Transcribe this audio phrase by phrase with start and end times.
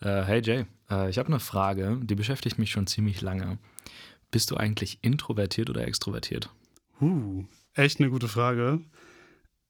[0.00, 3.58] Äh, hey Jay, äh, ich habe eine Frage, die beschäftigt mich schon ziemlich lange.
[4.30, 6.50] Bist du eigentlich introvertiert oder extrovertiert?
[7.00, 7.44] Uh,
[7.74, 8.80] echt eine gute Frage.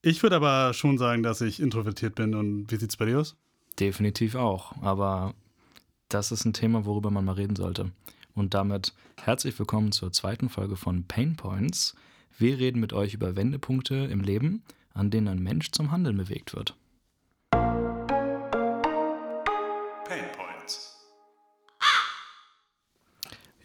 [0.02, 2.34] Ich würde aber schon sagen, dass ich introvertiert bin.
[2.34, 3.36] Und wie sieht es bei dir aus?
[3.78, 4.80] Definitiv auch.
[4.82, 5.34] Aber
[6.08, 7.90] das ist ein Thema, worüber man mal reden sollte.
[8.34, 11.96] Und damit herzlich willkommen zur zweiten Folge von Pain Points.
[12.38, 14.62] Wir reden mit euch über Wendepunkte im Leben,
[14.94, 16.76] an denen ein Mensch zum Handeln bewegt wird.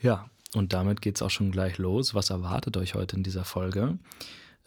[0.01, 2.13] Ja, und damit geht es auch schon gleich los.
[2.13, 3.97] Was erwartet euch heute in dieser Folge?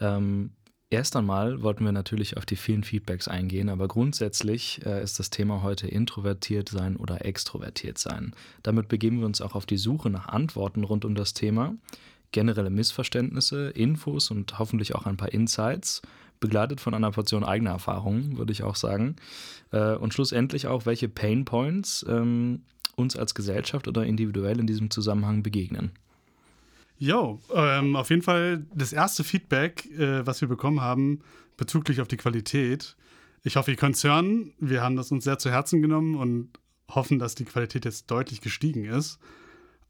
[0.01, 0.51] Ähm,
[0.91, 5.31] erst einmal wollten wir natürlich auf die vielen Feedbacks eingehen, aber grundsätzlich äh, ist das
[5.31, 8.35] Thema heute introvertiert sein oder extrovertiert sein.
[8.65, 11.77] Damit begeben wir uns auch auf die Suche nach Antworten rund um das Thema,
[12.33, 16.03] generelle Missverständnisse, Infos und hoffentlich auch ein paar Insights,
[16.41, 19.17] begleitet von einer Portion eigener Erfahrungen, würde ich auch sagen.
[19.73, 22.63] Äh, und schlussendlich auch, welche Pain Points ähm,
[22.97, 25.93] uns als Gesellschaft oder individuell in diesem Zusammenhang begegnen.
[26.99, 31.21] Jo, ähm, auf jeden Fall das erste Feedback, äh, was wir bekommen haben,
[31.57, 32.97] bezüglich auf die Qualität.
[33.45, 34.03] Ich hoffe, ihr könnt.
[34.03, 36.51] Wir haben das uns sehr zu Herzen genommen und
[36.91, 39.21] hoffen, dass die Qualität jetzt deutlich gestiegen ist.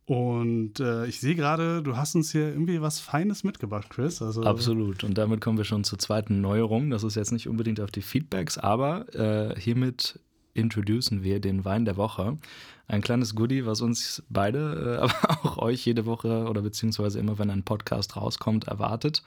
[0.09, 4.23] Und äh, ich sehe gerade, du hast uns hier irgendwie was Feines mitgebracht, Chris.
[4.23, 5.05] Also Absolut.
[5.05, 6.89] Und damit kommen wir schon zur zweiten Neuerung.
[6.89, 10.19] Das ist jetzt nicht unbedingt auf die Feedbacks, aber äh, hiermit
[10.55, 12.39] introducen wir den Wein der Woche.
[12.87, 17.39] Ein kleines Goodie, was uns beide, äh, aber auch euch jede Woche oder beziehungsweise immer,
[17.39, 19.23] wenn ein Podcast rauskommt, erwartet.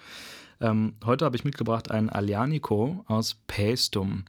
[0.62, 4.26] Ähm, heute habe ich mitgebracht ein Alianico aus Paestum.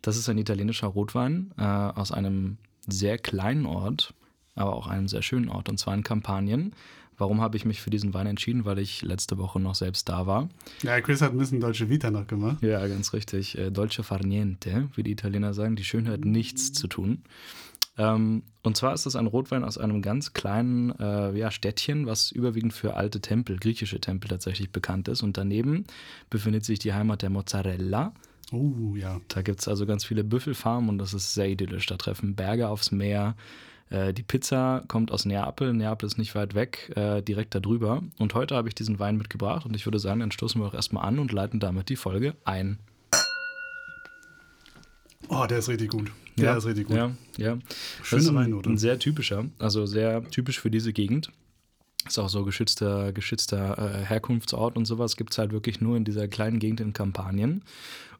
[0.00, 2.58] Das ist ein italienischer Rotwein äh, aus einem
[2.88, 4.14] sehr kleinen Ort,
[4.54, 6.74] aber auch einem sehr schönen Ort, und zwar in Kampanien.
[7.18, 8.64] Warum habe ich mich für diesen Wein entschieden?
[8.64, 10.48] Weil ich letzte Woche noch selbst da war.
[10.82, 12.62] Ja, Chris hat ein bisschen deutsche Vita noch gemacht.
[12.62, 13.56] Ja, ganz richtig.
[13.56, 15.76] Äh, Dolce far niente, wie die Italiener sagen.
[15.76, 17.22] Die Schönheit nichts zu tun.
[17.98, 22.32] Ähm, und zwar ist es ein Rotwein aus einem ganz kleinen äh, ja, Städtchen, was
[22.32, 25.22] überwiegend für alte Tempel, griechische Tempel tatsächlich bekannt ist.
[25.22, 25.84] Und daneben
[26.30, 28.14] befindet sich die Heimat der Mozzarella.
[28.50, 29.20] Oh, ja.
[29.28, 31.86] Da gibt es also ganz viele Büffelfarmen und das ist sehr idyllisch.
[31.86, 33.36] Da treffen Berge aufs Meer,
[33.92, 35.72] äh, die Pizza kommt aus Neapel.
[35.74, 38.02] Neapel ist nicht weit weg, äh, direkt darüber.
[38.18, 40.74] Und heute habe ich diesen Wein mitgebracht und ich würde sagen, dann stoßen wir auch
[40.74, 42.78] erstmal an und leiten damit die Folge ein.
[45.28, 46.10] Oh, der ist richtig gut.
[46.38, 46.96] Der ja, ist richtig gut.
[46.96, 47.58] Ja, ja.
[48.02, 48.70] Schöne das Weinnote.
[48.70, 51.30] Ein sehr typischer, also sehr typisch für diese Gegend.
[52.06, 56.04] Ist auch so geschützter, geschützter äh, Herkunftsort und sowas gibt es halt wirklich nur in
[56.04, 57.62] dieser kleinen Gegend in Kampanien.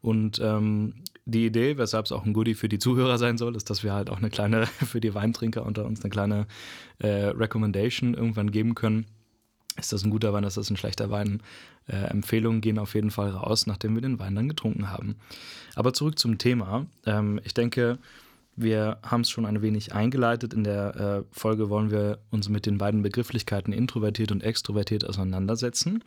[0.02, 0.94] Und ähm,
[1.24, 3.92] die Idee, weshalb es auch ein Goodie für die Zuhörer sein soll, ist, dass wir
[3.92, 6.46] halt auch eine kleine, für die Weintrinker unter uns, eine kleine
[6.98, 9.06] äh, Recommendation irgendwann geben können.
[9.78, 11.42] Ist das ein guter Wein, ist das ein schlechter Wein?
[11.86, 15.16] Äh, Empfehlungen gehen auf jeden Fall raus, nachdem wir den Wein dann getrunken haben.
[15.74, 16.86] Aber zurück zum Thema.
[17.06, 17.98] Ähm, ich denke,
[18.54, 20.52] wir haben es schon ein wenig eingeleitet.
[20.52, 26.04] In der äh, Folge wollen wir uns mit den beiden Begrifflichkeiten introvertiert und extrovertiert auseinandersetzen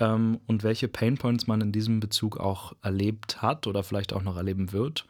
[0.00, 4.36] ähm, und welche Painpoints man in diesem Bezug auch erlebt hat oder vielleicht auch noch
[4.36, 5.06] erleben wird.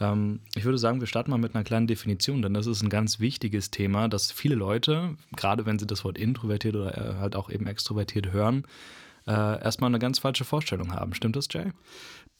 [0.00, 2.90] Ähm, ich würde sagen, wir starten mal mit einer kleinen Definition, denn das ist ein
[2.90, 7.36] ganz wichtiges Thema, dass viele Leute, gerade wenn sie das Wort introvertiert oder äh, halt
[7.36, 8.64] auch eben extrovertiert hören,
[9.26, 11.14] äh, erstmal eine ganz falsche Vorstellung haben.
[11.14, 11.70] Stimmt das, Jay?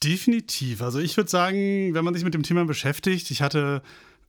[0.03, 0.83] Definitiv.
[0.83, 3.83] Also ich würde sagen, wenn man sich mit dem Thema beschäftigt, ich hatte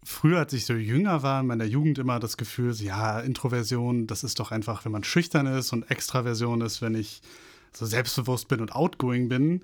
[0.03, 4.23] früher, als ich so jünger war, in meiner Jugend immer das Gefühl, ja, Introversion, das
[4.23, 7.22] ist doch einfach, wenn man schüchtern ist und Extraversion ist, wenn ich
[7.75, 9.63] so selbstbewusst bin und outgoing bin.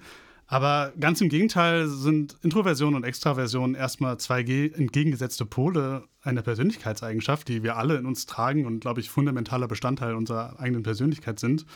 [0.51, 7.61] Aber ganz im Gegenteil sind Introversion und Extraversion erstmal zwei entgegengesetzte Pole einer Persönlichkeitseigenschaft, die
[7.61, 11.67] wir alle in uns tragen und, glaube ich, fundamentaler Bestandteil unserer eigenen Persönlichkeit sind.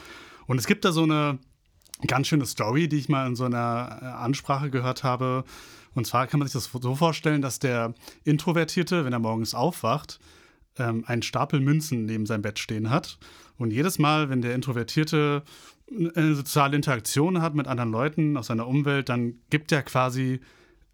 [0.46, 1.38] Und es gibt da so eine
[2.08, 5.44] ganz schöne Story, die ich mal in so einer äh, Ansprache gehört habe.
[5.94, 10.18] Und zwar kann man sich das so vorstellen, dass der Introvertierte, wenn er morgens aufwacht,
[10.78, 13.18] ähm, einen Stapel Münzen neben seinem Bett stehen hat.
[13.56, 15.42] Und jedes Mal, wenn der Introvertierte
[15.90, 20.40] eine soziale Interaktion hat mit anderen Leuten aus seiner Umwelt, dann gibt er quasi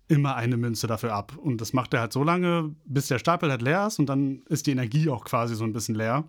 [0.09, 1.37] immer eine Münze dafür ab.
[1.37, 4.42] Und das macht er halt so lange, bis der Stapel halt leer ist und dann
[4.48, 6.25] ist die Energie auch quasi so ein bisschen leer.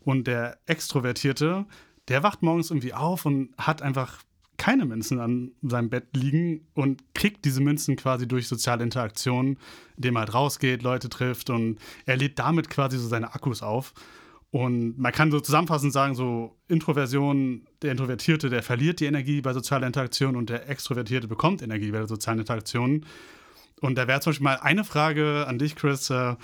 [0.00, 1.64] Und der Extrovertierte,
[2.08, 4.18] der wacht morgens irgendwie auf und hat einfach
[4.58, 9.58] keine Münzen an seinem Bett liegen und kriegt diese Münzen quasi durch soziale Interaktion,
[9.96, 13.94] indem er halt rausgeht, Leute trifft und er lädt damit quasi so seine Akkus auf.
[14.52, 19.54] Und man kann so zusammenfassend sagen, so Introversion, der Introvertierte, der verliert die Energie bei
[19.54, 23.06] sozialer Interaktion und der Extrovertierte bekommt Energie bei der sozialen Interaktion.
[23.80, 26.10] Und da wäre zum Beispiel mal eine Frage an dich, Chris.
[26.10, 26.36] Äh,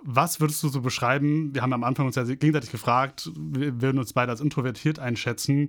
[0.00, 1.54] was würdest du so beschreiben?
[1.54, 5.68] Wir haben am Anfang uns ja gegenseitig gefragt, wir würden uns beide als introvertiert einschätzen.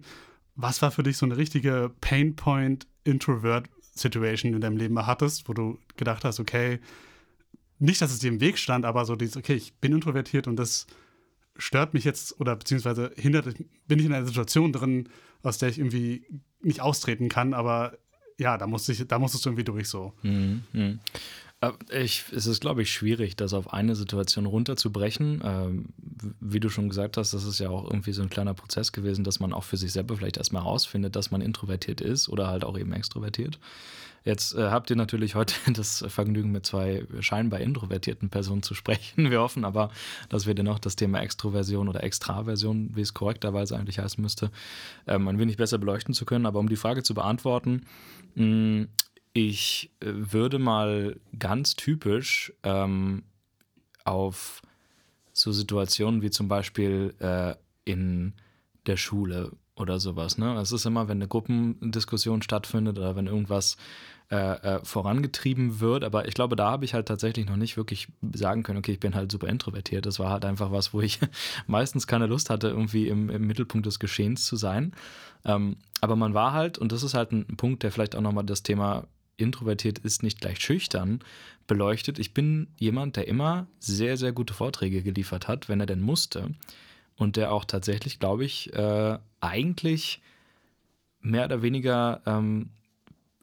[0.55, 6.23] Was war für dich so eine richtige Painpoint-Introvert-Situation in deinem Leben hattest, wo du gedacht
[6.23, 6.79] hast, okay,
[7.79, 10.55] nicht, dass es dir im Weg stand, aber so dieses, okay, ich bin introvertiert und
[10.55, 10.87] das
[11.57, 13.55] stört mich jetzt oder beziehungsweise hindert,
[13.87, 15.09] bin ich in einer Situation drin,
[15.43, 16.25] aus der ich irgendwie
[16.61, 17.97] nicht austreten kann, aber
[18.37, 20.13] ja, da musste ich, da musstest du irgendwie durch so.
[20.23, 20.99] Mhm.
[21.61, 21.73] Mhm.
[21.91, 25.41] Ich, es ist, glaube ich, schwierig, das auf eine Situation runterzubrechen.
[25.43, 25.85] Ähm,
[26.39, 29.23] wie du schon gesagt hast, das ist ja auch irgendwie so ein kleiner Prozess gewesen,
[29.23, 32.63] dass man auch für sich selber vielleicht erstmal herausfindet, dass man introvertiert ist oder halt
[32.63, 33.59] auch eben extrovertiert.
[34.23, 39.31] Jetzt äh, habt ihr natürlich heute das Vergnügen, mit zwei scheinbar introvertierten Personen zu sprechen.
[39.31, 39.89] Wir hoffen aber,
[40.29, 44.51] dass wir dennoch das Thema Extroversion oder Extraversion, wie es korrekterweise eigentlich heißen müsste,
[45.07, 46.45] ähm, ein wenig besser beleuchten zu können.
[46.45, 47.85] Aber um die Frage zu beantworten,
[48.35, 48.87] mh,
[49.33, 53.23] ich äh, würde mal ganz typisch ähm,
[54.03, 54.61] auf
[55.33, 57.55] so Situationen wie zum Beispiel äh,
[57.85, 58.33] in
[58.85, 60.37] der Schule oder sowas.
[60.37, 60.53] Ne?
[60.59, 63.77] Es ist immer, wenn eine Gruppendiskussion stattfindet oder wenn irgendwas
[64.29, 68.07] äh, äh, vorangetrieben wird, aber ich glaube, da habe ich halt tatsächlich noch nicht wirklich
[68.33, 70.05] sagen können, okay, ich bin halt super introvertiert.
[70.05, 71.19] Das war halt einfach was, wo ich
[71.67, 74.93] meistens keine Lust hatte, irgendwie im, im Mittelpunkt des Geschehens zu sein.
[75.43, 78.45] Ähm, aber man war halt, und das ist halt ein Punkt, der vielleicht auch nochmal
[78.45, 79.07] das Thema
[79.41, 81.19] introvertiert ist nicht gleich schüchtern
[81.67, 82.19] beleuchtet.
[82.19, 86.51] Ich bin jemand, der immer sehr, sehr gute Vorträge geliefert hat, wenn er denn musste.
[87.15, 90.21] Und der auch tatsächlich, glaube ich, äh, eigentlich
[91.19, 92.71] mehr oder weniger ähm,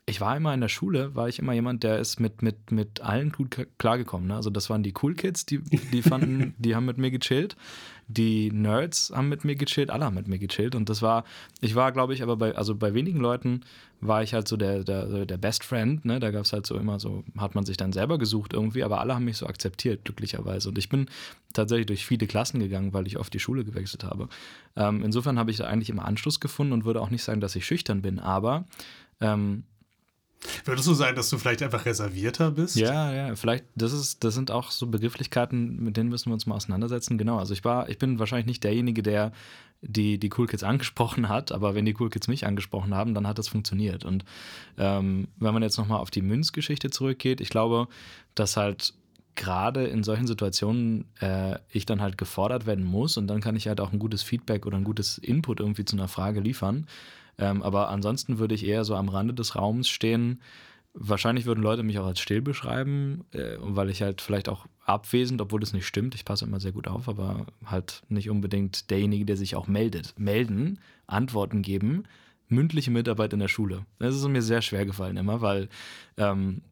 [0.08, 3.02] ich war immer in der Schule, war ich immer jemand, der ist mit, mit, mit
[3.02, 4.28] allen gut klargekommen.
[4.28, 4.36] Ne?
[4.36, 7.56] Also das waren die Cool Kids, die, die fanden, die haben mit mir gechillt.
[8.10, 10.74] Die Nerds haben mit mir gechillt, alle haben mit mir gechillt.
[10.74, 11.24] Und das war,
[11.60, 13.60] ich war, glaube ich, aber bei, also bei wenigen Leuten
[14.00, 16.02] war ich halt so der, der, der Best Friend.
[16.06, 16.20] Ne?
[16.20, 19.00] Da gab es halt so immer so, hat man sich dann selber gesucht irgendwie, aber
[19.00, 20.70] alle haben mich so akzeptiert, glücklicherweise.
[20.70, 21.10] Und ich bin
[21.52, 24.30] tatsächlich durch viele Klassen gegangen, weil ich oft die Schule gewechselt habe.
[24.74, 27.56] Ähm, insofern habe ich da eigentlich immer Anschluss gefunden und würde auch nicht sagen, dass
[27.56, 28.64] ich schüchtern bin, aber
[29.20, 29.64] ähm,
[30.64, 32.76] Würdest du sagen, dass du vielleicht einfach reservierter bist?
[32.76, 36.46] Ja, ja, vielleicht, das ist, das sind auch so Begrifflichkeiten, mit denen müssen wir uns
[36.46, 37.18] mal auseinandersetzen.
[37.18, 37.38] Genau.
[37.38, 39.32] Also ich war, ich bin wahrscheinlich nicht derjenige, der
[39.80, 43.26] die, die Cool Kids angesprochen hat, aber wenn die Cool Kids mich angesprochen haben, dann
[43.26, 44.04] hat das funktioniert.
[44.04, 44.24] Und
[44.76, 47.88] ähm, wenn man jetzt nochmal auf die Münzgeschichte zurückgeht, ich glaube,
[48.34, 48.94] dass halt
[49.34, 53.68] gerade in solchen Situationen äh, ich dann halt gefordert werden muss und dann kann ich
[53.68, 56.86] halt auch ein gutes Feedback oder ein gutes Input irgendwie zu einer Frage liefern.
[57.38, 60.42] Ähm, aber ansonsten würde ich eher so am Rande des Raums stehen.
[60.94, 65.40] Wahrscheinlich würden Leute mich auch als still beschreiben, äh, weil ich halt vielleicht auch abwesend,
[65.40, 66.14] obwohl das nicht stimmt.
[66.14, 70.14] Ich passe immer sehr gut auf, aber halt nicht unbedingt derjenige, der sich auch meldet.
[70.18, 72.04] Melden, Antworten geben,
[72.48, 73.84] mündliche Mitarbeit in der Schule.
[73.98, 75.68] Das ist mir sehr schwer gefallen immer, weil
[76.16, 76.62] ähm,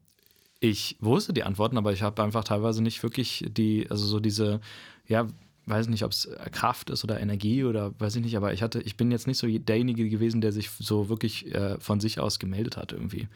[0.59, 4.61] ich wusste die Antworten, aber ich habe einfach teilweise nicht wirklich die, also so diese,
[5.07, 5.27] ja,
[5.67, 8.81] weiß nicht, ob es Kraft ist oder Energie oder weiß ich nicht, aber ich hatte,
[8.81, 12.39] ich bin jetzt nicht so derjenige gewesen, der sich so wirklich äh, von sich aus
[12.39, 13.29] gemeldet hat irgendwie.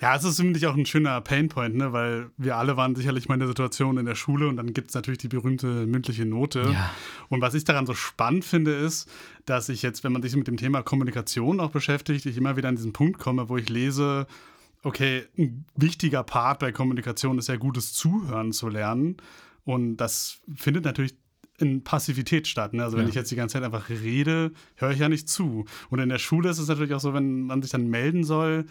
[0.00, 1.92] Ja, es ist nämlich auch ein schöner Painpoint, ne?
[1.92, 4.90] weil wir alle waren sicherlich mal in der Situation in der Schule und dann gibt
[4.90, 6.70] es natürlich die berühmte mündliche Note.
[6.72, 6.90] Ja.
[7.28, 9.10] Und was ich daran so spannend finde, ist,
[9.44, 12.68] dass ich jetzt, wenn man sich mit dem Thema Kommunikation auch beschäftigt, ich immer wieder
[12.68, 14.28] an diesen Punkt komme, wo ich lese,
[14.84, 19.16] okay, ein wichtiger Part bei Kommunikation ist ja gutes Zuhören zu lernen.
[19.64, 21.14] Und das findet natürlich
[21.62, 22.74] in Passivität statt.
[22.74, 22.82] Ne?
[22.82, 23.10] Also wenn ja.
[23.10, 25.64] ich jetzt die ganze Zeit einfach rede, höre ich ja nicht zu.
[25.88, 28.66] Und in der Schule ist es natürlich auch so, wenn man sich dann melden soll.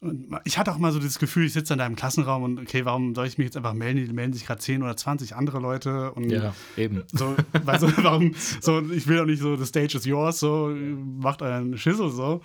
[0.00, 2.84] Und ich hatte auch mal so das Gefühl, ich sitze in deinem Klassenraum und okay,
[2.84, 4.04] warum soll ich mich jetzt einfach melden?
[4.04, 6.10] Die melden sich gerade 10 oder 20 andere Leute.
[6.12, 7.04] Und ja, eben.
[7.12, 10.74] So, weißt du, warum, so, ich will auch nicht so, the stage is yours, so,
[11.20, 12.40] macht euren Schissel so.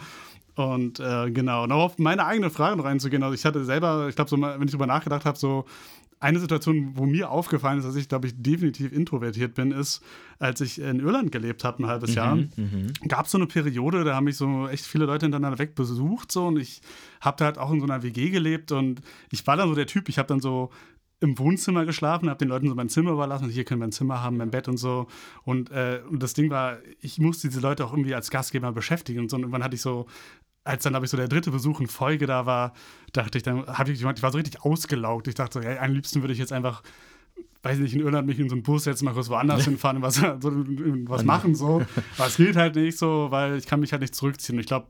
[0.53, 3.23] Und äh, genau, noch auf meine eigene Frage noch einzugehen.
[3.23, 5.65] Also ich hatte selber, ich glaube, so, wenn ich drüber nachgedacht habe, so
[6.19, 10.01] eine Situation, wo mir aufgefallen ist, dass ich, glaube ich, definitiv introvertiert bin, ist,
[10.39, 12.93] als ich in Irland gelebt habe, ein halbes mhm, Jahr, mhm.
[13.07, 16.31] gab es so eine Periode, da haben mich so echt viele Leute hintereinander weg besucht
[16.31, 16.81] so und ich
[17.21, 19.87] habe da halt auch in so einer WG gelebt und ich war dann so der
[19.87, 20.71] Typ, ich habe dann so
[21.19, 24.21] im Wohnzimmer geschlafen, habe den Leuten so mein Zimmer überlassen, hier können wir ein Zimmer
[24.21, 25.07] haben, mein Bett und so.
[25.43, 29.21] Und, äh, und das Ding war, ich musste diese Leute auch irgendwie als Gastgeber beschäftigen
[29.21, 29.35] und so.
[29.35, 30.05] Und irgendwann hatte ich so
[30.67, 32.73] als dann, habe ich so der dritte Besuch in Folge da war,
[33.13, 35.27] dachte ich, dann habe ich, ich war so richtig ausgelaugt.
[35.27, 36.83] Ich dachte so, ey, am liebsten würde ich jetzt einfach,
[37.63, 40.03] weiß nicht, in Irland mich in so einen Bus jetzt mal kurz woanders hinfahren und
[40.03, 40.31] was, so,
[41.09, 41.81] was machen so.
[42.17, 44.57] Aber es geht halt nicht so, weil ich kann mich halt nicht zurückziehen.
[44.57, 44.87] Und ich glaube,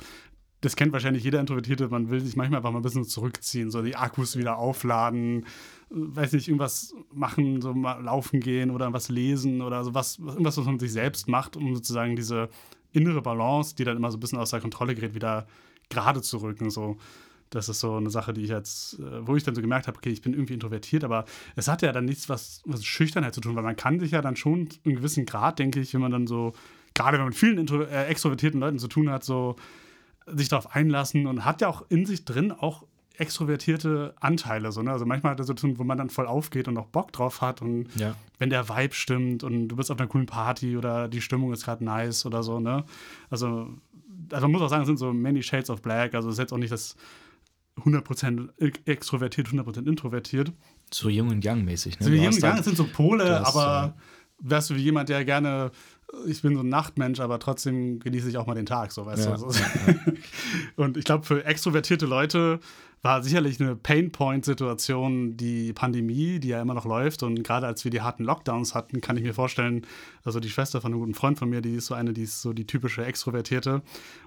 [0.62, 3.84] das kennt wahrscheinlich jeder Introvertierte, man will sich manchmal einfach mal ein bisschen zurückziehen, so
[3.84, 5.46] die Akkus wieder aufladen,
[5.90, 10.58] weiß nicht, irgendwas machen, so mal laufen gehen oder was lesen oder so was, irgendwas,
[10.58, 12.50] was man sich selbst macht, um sozusagen diese
[12.92, 15.48] innere Balance, die dann immer so ein bisschen aus der Kontrolle gerät, wieder
[15.90, 16.70] gerade zu rücken.
[16.70, 16.98] So.
[17.50, 19.98] Das ist so eine Sache, die ich jetzt, äh, wo ich dann so gemerkt habe,
[19.98, 21.24] okay, ich bin irgendwie introvertiert, aber
[21.56, 24.22] es hat ja dann nichts was, was Schüchternheit zu tun, weil man kann sich ja
[24.22, 26.52] dann schon einen gewissen Grad, denke ich, wenn man dann so,
[26.94, 29.56] gerade wenn man mit vielen intro, äh, extrovertierten Leuten zu tun hat, so
[30.26, 32.84] sich darauf einlassen und hat ja auch in sich drin auch
[33.32, 34.72] extrovertierte Anteile.
[34.72, 34.92] So, ne?
[34.92, 37.42] Also manchmal hat er so tun, wo man dann voll aufgeht und auch Bock drauf
[37.42, 38.16] hat und Ja.
[38.40, 41.64] wenn der Vibe stimmt und du bist auf einer coolen Party oder die Stimmung ist
[41.66, 42.84] gerade nice oder so, ne?
[43.30, 43.70] Also,
[44.32, 46.14] also man muss auch sagen, es sind so many shades of black.
[46.16, 46.96] Also es ist jetzt auch nicht das
[47.78, 48.50] 100%
[48.86, 50.52] extrovertiert, 100% introvertiert.
[50.92, 52.00] So Jung und Young mäßig.
[52.00, 52.06] Ne?
[52.06, 53.96] So jemand, halt- es sind so Pole, hast, aber
[54.40, 55.72] wärst du wie jemand, der gerne,
[56.26, 59.26] ich bin so ein Nachtmensch, aber trotzdem genieße ich auch mal den Tag, so weißt
[59.26, 59.50] Ja, du.
[59.50, 59.60] So.
[60.76, 62.60] Und ich glaube, für extrovertierte Leute
[63.04, 63.76] war sicherlich eine
[64.42, 67.24] Painpoint-Situation die Pandemie, die ja immer noch läuft.
[67.24, 69.86] Und gerade als wir die harten Lockdowns hatten, kann ich mir vorstellen,
[70.24, 72.42] also die Schwester von einem guten Freund von mir, die ist so eine, die ist
[72.42, 73.82] so die typische Extrovertierte.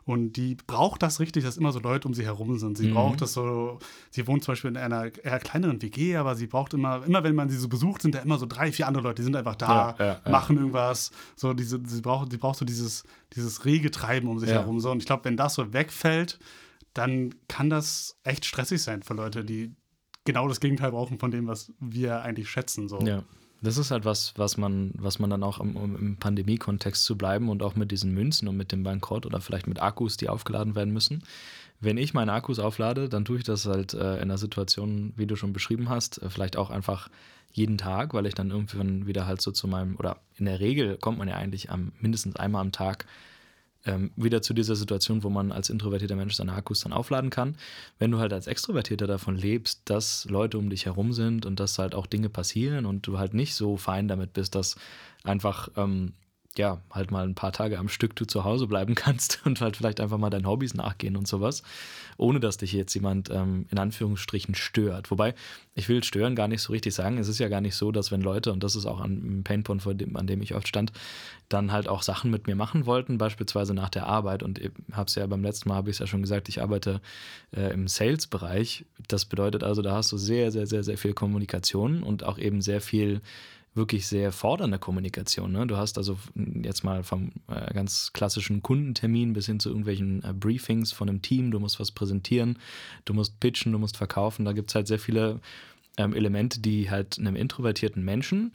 [0.04, 2.78] Und die braucht das richtig, dass immer so Leute um sie herum sind.
[2.78, 2.94] Sie Mhm.
[2.94, 3.78] braucht das so,
[4.10, 7.34] sie wohnt zum Beispiel in einer eher kleineren WG, aber sie braucht immer, immer wenn
[7.34, 9.56] man sie so besucht, sind da immer so drei, vier andere Leute, die sind einfach
[9.56, 10.30] da, Ja, ja, ja.
[10.30, 11.10] machen irgendwas.
[11.36, 14.80] So, diese, sie braucht, sie braucht so dieses, dieses rege Treiben um sich herum.
[14.80, 14.90] So.
[14.90, 16.38] Und ich glaube, wenn das so wegfällt,
[16.94, 19.74] dann kann das echt stressig sein für Leute, die
[20.24, 22.88] genau das Gegenteil brauchen von dem, was wir eigentlich schätzen.
[22.88, 23.00] So.
[23.00, 23.24] Ja.
[23.62, 27.16] Das ist halt was, was man, was man dann auch im, um im Pandemie-Kontext zu
[27.16, 30.28] bleiben und auch mit diesen Münzen und mit dem Bankrott oder vielleicht mit Akkus, die
[30.28, 31.24] aufgeladen werden müssen.
[31.78, 35.26] Wenn ich meine Akkus auflade, dann tue ich das halt äh, in einer Situation, wie
[35.26, 37.08] du schon beschrieben hast, äh, vielleicht auch einfach
[37.52, 40.96] jeden Tag, weil ich dann irgendwann wieder halt so zu meinem, oder in der Regel
[40.96, 43.06] kommt man ja eigentlich am, mindestens einmal am Tag
[43.86, 47.56] ähm, wieder zu dieser Situation, wo man als introvertierter Mensch seine Akkus dann aufladen kann.
[47.98, 51.78] Wenn du halt als Extrovertierter davon lebst, dass Leute um dich herum sind und dass
[51.78, 54.76] halt auch Dinge passieren und du halt nicht so fein damit bist, dass
[55.24, 56.12] einfach, ähm,
[56.56, 59.76] ja, halt mal ein paar Tage am Stück du zu Hause bleiben kannst und halt
[59.76, 61.62] vielleicht einfach mal deinen Hobbys nachgehen und sowas,
[62.16, 65.10] ohne dass dich jetzt jemand ähm, in Anführungsstrichen stört.
[65.10, 65.34] Wobei,
[65.74, 67.18] ich will stören gar nicht so richtig sagen.
[67.18, 69.86] Es ist ja gar nicht so, dass wenn Leute, und das ist auch ein Painpoint,
[70.16, 70.92] an dem ich oft stand,
[71.48, 74.42] dann halt auch Sachen mit mir machen wollten, beispielsweise nach der Arbeit.
[74.42, 76.60] Und ich habe es ja beim letzten Mal, habe ich es ja schon gesagt, ich
[76.60, 77.00] arbeite
[77.56, 78.84] äh, im Sales-Bereich.
[79.06, 82.60] Das bedeutet also, da hast du sehr, sehr, sehr, sehr viel Kommunikation und auch eben
[82.60, 83.20] sehr viel
[83.74, 85.52] wirklich sehr fordernde Kommunikation.
[85.52, 85.66] Ne?
[85.66, 86.18] Du hast also
[86.62, 91.22] jetzt mal vom äh, ganz klassischen Kundentermin bis hin zu irgendwelchen äh, Briefings von einem
[91.22, 92.58] Team, du musst was präsentieren,
[93.04, 94.44] du musst pitchen, du musst verkaufen.
[94.44, 95.40] Da gibt es halt sehr viele
[95.96, 98.52] ähm, Elemente, die halt einem introvertierten Menschen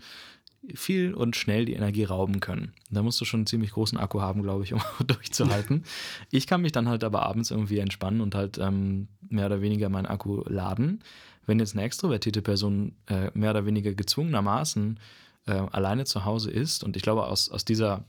[0.73, 2.73] viel und schnell die Energie rauben können.
[2.89, 5.83] Da musst du schon einen ziemlich großen Akku haben, glaube ich, um durchzuhalten.
[6.31, 9.89] Ich kann mich dann halt aber abends irgendwie entspannen und halt ähm, mehr oder weniger
[9.89, 11.01] meinen Akku laden.
[11.45, 14.99] Wenn jetzt eine extrovertierte Person äh, mehr oder weniger gezwungenermaßen
[15.47, 18.03] äh, alleine zu Hause ist, und ich glaube, aus, aus dieser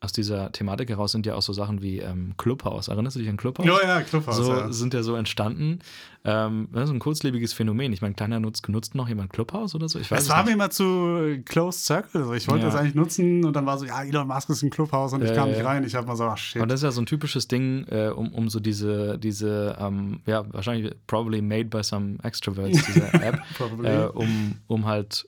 [0.00, 2.86] aus dieser Thematik heraus sind ja auch so Sachen wie ähm, Clubhouse.
[2.86, 3.66] Erinnerst du dich an Clubhouse?
[3.66, 4.36] Ja, ja, Clubhouse.
[4.36, 4.72] so ja.
[4.72, 5.80] sind ja so entstanden.
[6.24, 7.92] Ähm, das ist ein kurzlebiges Phänomen.
[7.92, 9.98] Ich meine, kleiner nutzt, nutzt noch jemand Clubhouse oder so?
[9.98, 10.46] Ich weiß Es war nicht.
[10.46, 12.36] mir immer zu Closed Circle.
[12.36, 12.70] Ich wollte Ja.
[12.70, 15.34] das eigentlich nutzen und dann war so, ja, Elon Musk ist ein Clubhouse und ich
[15.34, 15.82] kam nicht rein.
[15.82, 16.62] Ich habe mal so, ach shit.
[16.62, 20.20] Und das ist ja so ein typisches Ding, äh, um, um so diese, diese ähm,
[20.26, 23.88] ja, wahrscheinlich probably made by some extroverts, diese App, Probably.
[23.88, 25.26] äh, um, um halt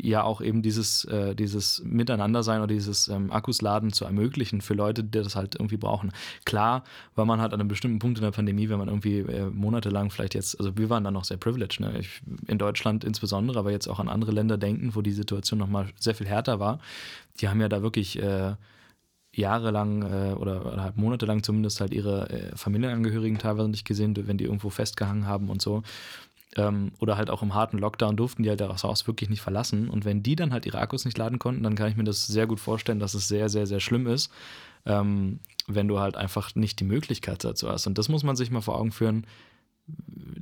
[0.00, 5.04] ja auch eben dieses, äh, dieses Miteinandersein oder dieses ähm, Akkusladen zu ermöglichen für Leute,
[5.04, 6.12] die das halt irgendwie brauchen.
[6.44, 9.50] Klar, weil man halt an einem bestimmten Punkt in der Pandemie, wenn man irgendwie äh,
[9.50, 11.98] monatelang vielleicht jetzt, also wir waren dann noch sehr privileged, ne?
[11.98, 15.88] ich, in Deutschland insbesondere, aber jetzt auch an andere Länder denken, wo die Situation nochmal
[15.98, 16.78] sehr viel härter war,
[17.40, 18.54] die haben ja da wirklich äh,
[19.34, 24.38] jahrelang äh, oder, oder halt monatelang zumindest halt ihre äh, Familienangehörigen teilweise nicht gesehen, wenn
[24.38, 25.82] die irgendwo festgehangen haben und so.
[26.58, 29.88] Ähm, oder halt auch im harten Lockdown durften die halt das Haus wirklich nicht verlassen.
[29.88, 32.26] Und wenn die dann halt ihre Akkus nicht laden konnten, dann kann ich mir das
[32.26, 34.30] sehr gut vorstellen, dass es sehr, sehr, sehr schlimm ist,
[34.84, 35.38] ähm,
[35.68, 37.86] wenn du halt einfach nicht die Möglichkeit dazu hast.
[37.86, 39.24] Und das muss man sich mal vor Augen führen,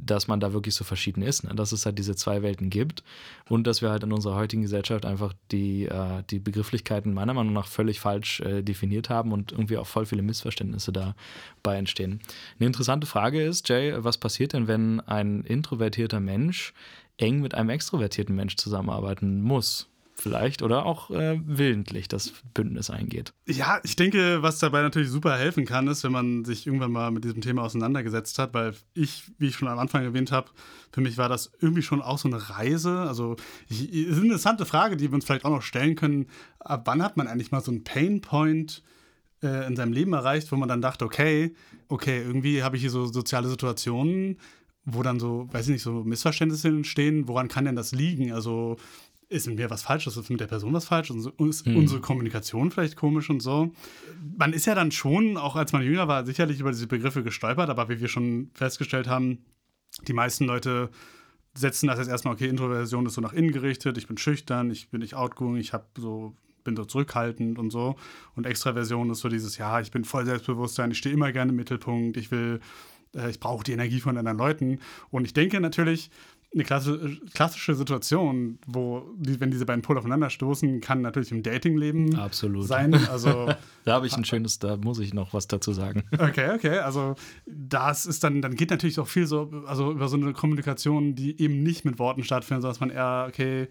[0.06, 1.54] dass man da wirklich so verschieden ist, ne?
[1.54, 3.02] dass es halt diese zwei Welten gibt
[3.48, 7.52] und dass wir halt in unserer heutigen Gesellschaft einfach die, äh, die Begrifflichkeiten meiner Meinung
[7.52, 12.20] nach völlig falsch äh, definiert haben und irgendwie auch voll viele Missverständnisse dabei entstehen.
[12.58, 16.72] Eine interessante Frage ist, Jay, was passiert denn, wenn ein introvertierter Mensch
[17.18, 19.88] eng mit einem extrovertierten Mensch zusammenarbeiten muss?
[20.18, 23.34] Vielleicht oder auch äh, willentlich das Bündnis eingeht.
[23.46, 27.10] Ja, ich denke, was dabei natürlich super helfen kann, ist, wenn man sich irgendwann mal
[27.10, 30.48] mit diesem Thema auseinandergesetzt hat, weil ich, wie ich schon am Anfang erwähnt habe,
[30.90, 33.00] für mich war das irgendwie schon auch so eine Reise.
[33.00, 33.36] Also,
[33.68, 36.28] ich, ist eine interessante Frage, die wir uns vielleicht auch noch stellen können.
[36.60, 38.82] Ab wann hat man eigentlich mal so einen Painpoint
[39.42, 41.54] äh, in seinem Leben erreicht, wo man dann dachte, okay,
[41.88, 44.38] okay, irgendwie habe ich hier so soziale Situationen,
[44.86, 47.28] wo dann so, weiß ich nicht, so Missverständnisse entstehen.
[47.28, 48.32] Woran kann denn das liegen?
[48.32, 48.78] Also,
[49.28, 51.18] ist mit mir was falsch, ist mit der Person was falsch, und
[51.48, 51.76] ist Hm.
[51.76, 53.72] unsere Kommunikation vielleicht komisch und so.
[54.38, 57.68] Man ist ja dann schon, auch als man jünger war, sicherlich über diese Begriffe gestolpert,
[57.68, 59.44] aber wie wir schon festgestellt haben,
[60.06, 60.90] die meisten Leute
[61.54, 64.90] setzen das jetzt erstmal, okay, Introversion ist so nach innen gerichtet, ich bin schüchtern, ich
[64.90, 67.94] bin nicht outgoing, ich habe so bin so zurückhaltend und so.
[68.34, 71.56] Und Extraversion ist so dieses, ja, ich bin voll Selbstbewusstsein, ich stehe immer gerne im
[71.56, 72.60] Mittelpunkt, ich will
[73.14, 74.80] äh, ich brauche die Energie von anderen Leuten.
[75.10, 76.10] Und ich denke natürlich,
[76.56, 82.18] eine klassische Situation, wo, die, wenn diese beiden Pole aufeinander stoßen, kann natürlich im Datingleben
[82.18, 82.66] Absolut.
[82.66, 82.94] sein.
[82.94, 83.52] Also,
[83.84, 86.04] da habe ich ein schönes, da muss ich noch was dazu sagen.
[86.18, 86.78] Okay, okay.
[86.78, 87.14] Also
[87.46, 91.40] das ist dann, dann geht natürlich auch viel so, also über so eine Kommunikation, die
[91.40, 93.68] eben nicht mit Worten stattfindet, sondern dass man eher, okay,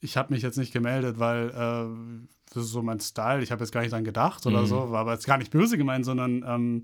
[0.00, 3.62] ich habe mich jetzt nicht gemeldet, weil äh, das ist so mein Style, ich habe
[3.62, 4.66] jetzt gar nicht dran gedacht oder mhm.
[4.66, 6.82] so, war aber jetzt gar nicht böse gemeint, sondern ähm,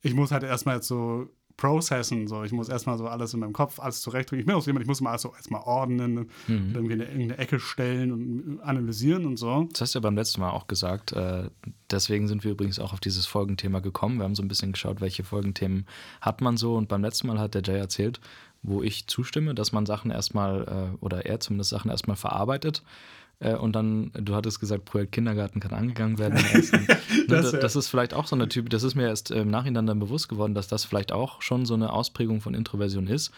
[0.00, 2.26] ich muss halt erstmal jetzt so processen.
[2.28, 4.40] So, ich muss erstmal so alles in meinem Kopf, alles zurechtdrücken.
[4.40, 6.72] Ich bin auch so jemand, ich muss mal so erstmal ordnen mhm.
[6.74, 9.66] irgendwie in irgendeine Ecke stellen und analysieren und so.
[9.72, 11.12] Das hast du ja beim letzten Mal auch gesagt.
[11.12, 11.50] Äh,
[11.90, 14.18] deswegen sind wir übrigens auch auf dieses Folgenthema gekommen.
[14.18, 15.86] Wir haben so ein bisschen geschaut, welche Folgenthemen
[16.20, 16.76] hat man so.
[16.76, 18.20] Und beim letzten Mal hat der Jay erzählt,
[18.62, 23.15] wo ich zustimme, dass man Sachen erstmal, äh, oder er zumindest Sachen erstmal verarbeitet äh,
[23.38, 26.38] und dann, du hattest gesagt, Projekt Kindergarten kann angegangen werden.
[27.28, 29.86] Ne, das, das, ist vielleicht auch so eine Typ, das ist mir erst im Nachhinein
[29.86, 33.32] dann bewusst geworden, dass das vielleicht auch schon so eine Ausprägung von Introversion ist,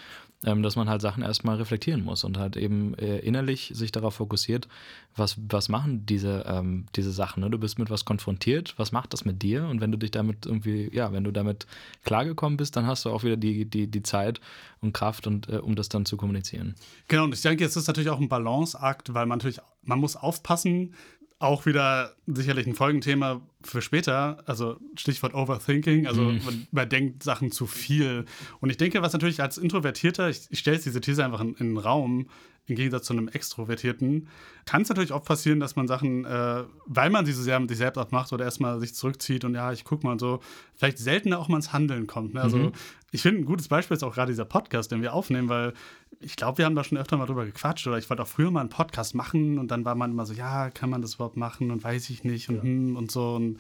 [0.45, 4.15] ähm, dass man halt Sachen erstmal reflektieren muss und halt eben äh, innerlich sich darauf
[4.15, 4.69] fokussiert,
[5.17, 7.43] was, was machen diese, ähm, diese Sachen.
[7.43, 7.51] Ne?
[7.51, 9.67] Du bist mit was konfrontiert, was macht das mit dir?
[9.67, 11.67] Und wenn du dich damit irgendwie, ja, wenn du damit
[12.05, 14.41] klargekommen bist, dann hast du auch wieder die, die, die Zeit
[14.81, 16.77] und Kraft, und, äh, um das dann zu kommunizieren.
[17.09, 20.15] Genau, und ich denke, jetzt ist natürlich auch ein Balanceakt, weil man natürlich, man muss
[20.15, 20.95] aufpassen,
[21.41, 26.41] auch wieder sicherlich ein Folgenthema für später, also Stichwort Overthinking, also mhm.
[26.45, 28.25] man, man, denkt Sachen zu viel.
[28.61, 31.55] Und ich denke, was natürlich als Introvertierter, ich, ich stelle jetzt diese These einfach in,
[31.55, 32.29] in, den Raum,
[32.67, 34.29] im Gegensatz zu einem Extrovertierten,
[34.67, 37.71] kann es natürlich oft passieren, dass man Sachen, äh, weil man sie so sehr mit
[37.71, 40.41] sich selbst macht oder erstmal sich zurückzieht und ja, ich gucke mal und so,
[40.75, 42.35] vielleicht seltener auch mal ins Handeln kommt.
[42.35, 42.43] Ne?
[42.43, 42.73] Also mhm.
[43.13, 45.73] ich finde, ein gutes Beispiel ist auch gerade dieser Podcast, den wir aufnehmen, weil
[46.21, 48.51] ich glaube, wir haben da schon öfter mal drüber gequatscht oder ich wollte auch früher
[48.51, 51.37] mal einen Podcast machen und dann war man immer so, ja, kann man das überhaupt
[51.37, 52.63] machen und weiß ich nicht und, ja.
[52.63, 53.59] Hm und so und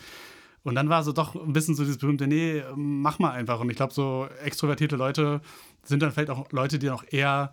[0.65, 3.61] und dann war so doch ein bisschen so dieses berühmte, nee, mach mal einfach.
[3.61, 5.41] Und ich glaube, so extrovertierte Leute
[5.83, 7.53] sind dann vielleicht auch Leute, die noch eher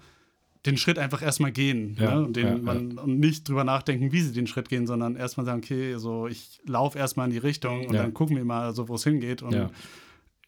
[0.65, 2.25] den Schritt einfach erstmal gehen ja, ne?
[2.25, 3.01] und, den ja, man, ja.
[3.03, 6.59] und nicht drüber nachdenken, wie sie den Schritt gehen, sondern erstmal sagen, okay, so ich
[6.65, 9.43] laufe erstmal in die Richtung und dann gucken wir mal, so, wo es hingeht.
[9.43, 9.53] Und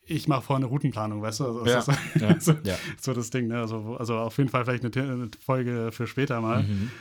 [0.08, 1.46] ich mache vorher eine Routenplanung, weißt du?
[1.46, 2.54] Also, das ist so,
[3.00, 3.48] so, das Ding.
[3.48, 3.60] Ne?
[3.60, 6.64] Also, also auf jeden Fall vielleicht eine, eine Folge für später mal.
[6.64, 6.92] Mhm.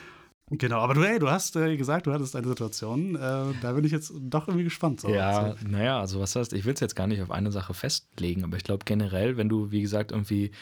[0.51, 3.19] Genau, aber du, hey, du hast äh, gesagt, du hattest eine Situation, äh,
[3.61, 5.01] da bin ich jetzt doch irgendwie gespannt.
[5.01, 5.09] So.
[5.09, 8.45] Ja, naja, also was heißt, ich will es jetzt gar nicht auf eine Sache festlegen,
[8.45, 10.53] aber ich glaube generell, wenn du, wie gesagt, irgendwie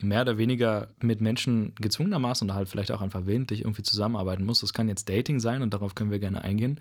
[0.00, 4.62] mehr oder weniger mit Menschen gezwungenermaßen oder halt vielleicht auch einfach willentlich irgendwie zusammenarbeiten musst,
[4.62, 6.80] das kann jetzt Dating sein und darauf können wir gerne eingehen,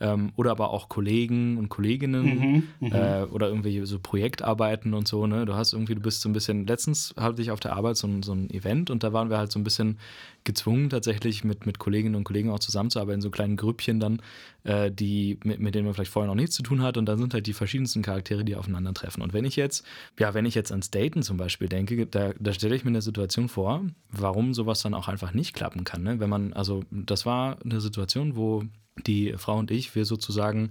[0.00, 5.06] ähm, oder aber auch Kollegen und Kolleginnen mhm, mhm, äh, oder irgendwelche so Projektarbeiten und
[5.06, 5.26] so.
[5.26, 5.46] Ne?
[5.46, 8.08] Du hast irgendwie, du bist so ein bisschen, letztens hatte ich auf der Arbeit so
[8.08, 9.98] ein, so ein Event und da waren wir halt so ein bisschen
[10.42, 14.20] gezwungen, tatsächlich mit, mit Kolleginnen und Kollegen auch zusammenzuarbeiten, so kleinen Grüppchen dann,
[14.64, 17.16] äh, die, mit, mit denen man vielleicht vorher noch nichts zu tun hat und da
[17.16, 19.22] sind halt die verschiedensten Charaktere, die aufeinandertreffen.
[19.22, 19.86] Und wenn ich jetzt,
[20.18, 23.02] ja, wenn ich jetzt ans Daten zum Beispiel denke, da, da stelle ich mir eine
[23.02, 26.02] Situation vor, warum sowas dann auch einfach nicht klappen kann.
[26.02, 26.20] Ne?
[26.20, 28.64] Wenn man, also das war eine Situation, wo
[29.06, 30.70] die Frau und ich, wir sozusagen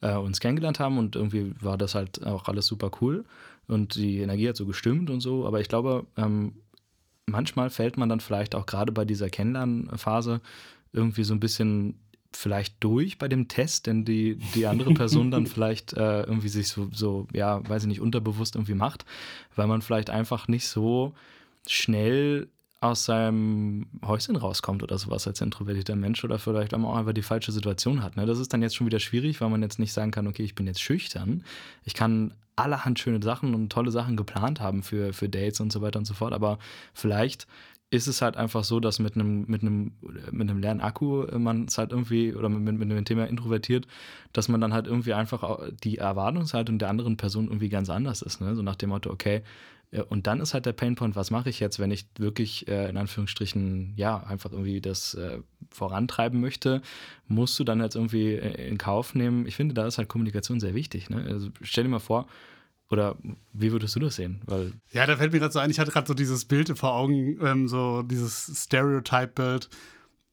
[0.00, 3.24] äh, uns kennengelernt haben und irgendwie war das halt auch alles super cool
[3.66, 5.46] und die Energie hat so gestimmt und so.
[5.46, 6.54] Aber ich glaube, ähm,
[7.26, 10.40] manchmal fällt man dann vielleicht auch gerade bei dieser Kennenlernphase
[10.92, 11.98] irgendwie so ein bisschen
[12.32, 16.68] vielleicht durch bei dem Test, denn die, die andere Person dann vielleicht äh, irgendwie sich
[16.68, 19.04] so, so, ja, weiß ich nicht, unterbewusst irgendwie macht,
[19.54, 21.14] weil man vielleicht einfach nicht so
[21.66, 22.48] schnell
[22.86, 27.52] aus seinem Häuschen rauskommt oder sowas als introvertierter Mensch oder vielleicht auch einfach die falsche
[27.52, 28.16] Situation hat.
[28.16, 28.26] Ne?
[28.26, 30.54] Das ist dann jetzt schon wieder schwierig, weil man jetzt nicht sagen kann, okay, ich
[30.54, 31.44] bin jetzt schüchtern.
[31.84, 35.82] Ich kann allerhand schöne Sachen und tolle Sachen geplant haben für, für Dates und so
[35.82, 36.58] weiter und so fort, aber
[36.94, 37.46] vielleicht
[37.90, 39.92] ist es halt einfach so, dass mit einem, mit einem,
[40.32, 43.86] mit einem leeren Akku man es halt irgendwie, oder mit, mit dem Thema introvertiert,
[44.32, 48.40] dass man dann halt irgendwie einfach die Erwartungshaltung der anderen Person irgendwie ganz anders ist.
[48.40, 48.56] Ne?
[48.56, 49.42] So nach dem Motto, okay,
[50.08, 52.96] und dann ist halt der Painpoint, was mache ich jetzt, wenn ich wirklich äh, in
[52.96, 55.38] Anführungsstrichen, ja, einfach irgendwie das äh,
[55.70, 56.82] vorantreiben möchte,
[57.28, 59.46] musst du dann jetzt irgendwie äh, in Kauf nehmen.
[59.46, 61.08] Ich finde, da ist halt Kommunikation sehr wichtig.
[61.08, 61.24] Ne?
[61.28, 62.26] Also stell dir mal vor,
[62.90, 63.16] oder
[63.52, 64.42] wie würdest du das sehen?
[64.46, 66.94] Weil ja, da fällt mir gerade so ein, ich hatte gerade so dieses Bild vor
[66.94, 69.68] Augen, ähm, so dieses Stereotype-Bild,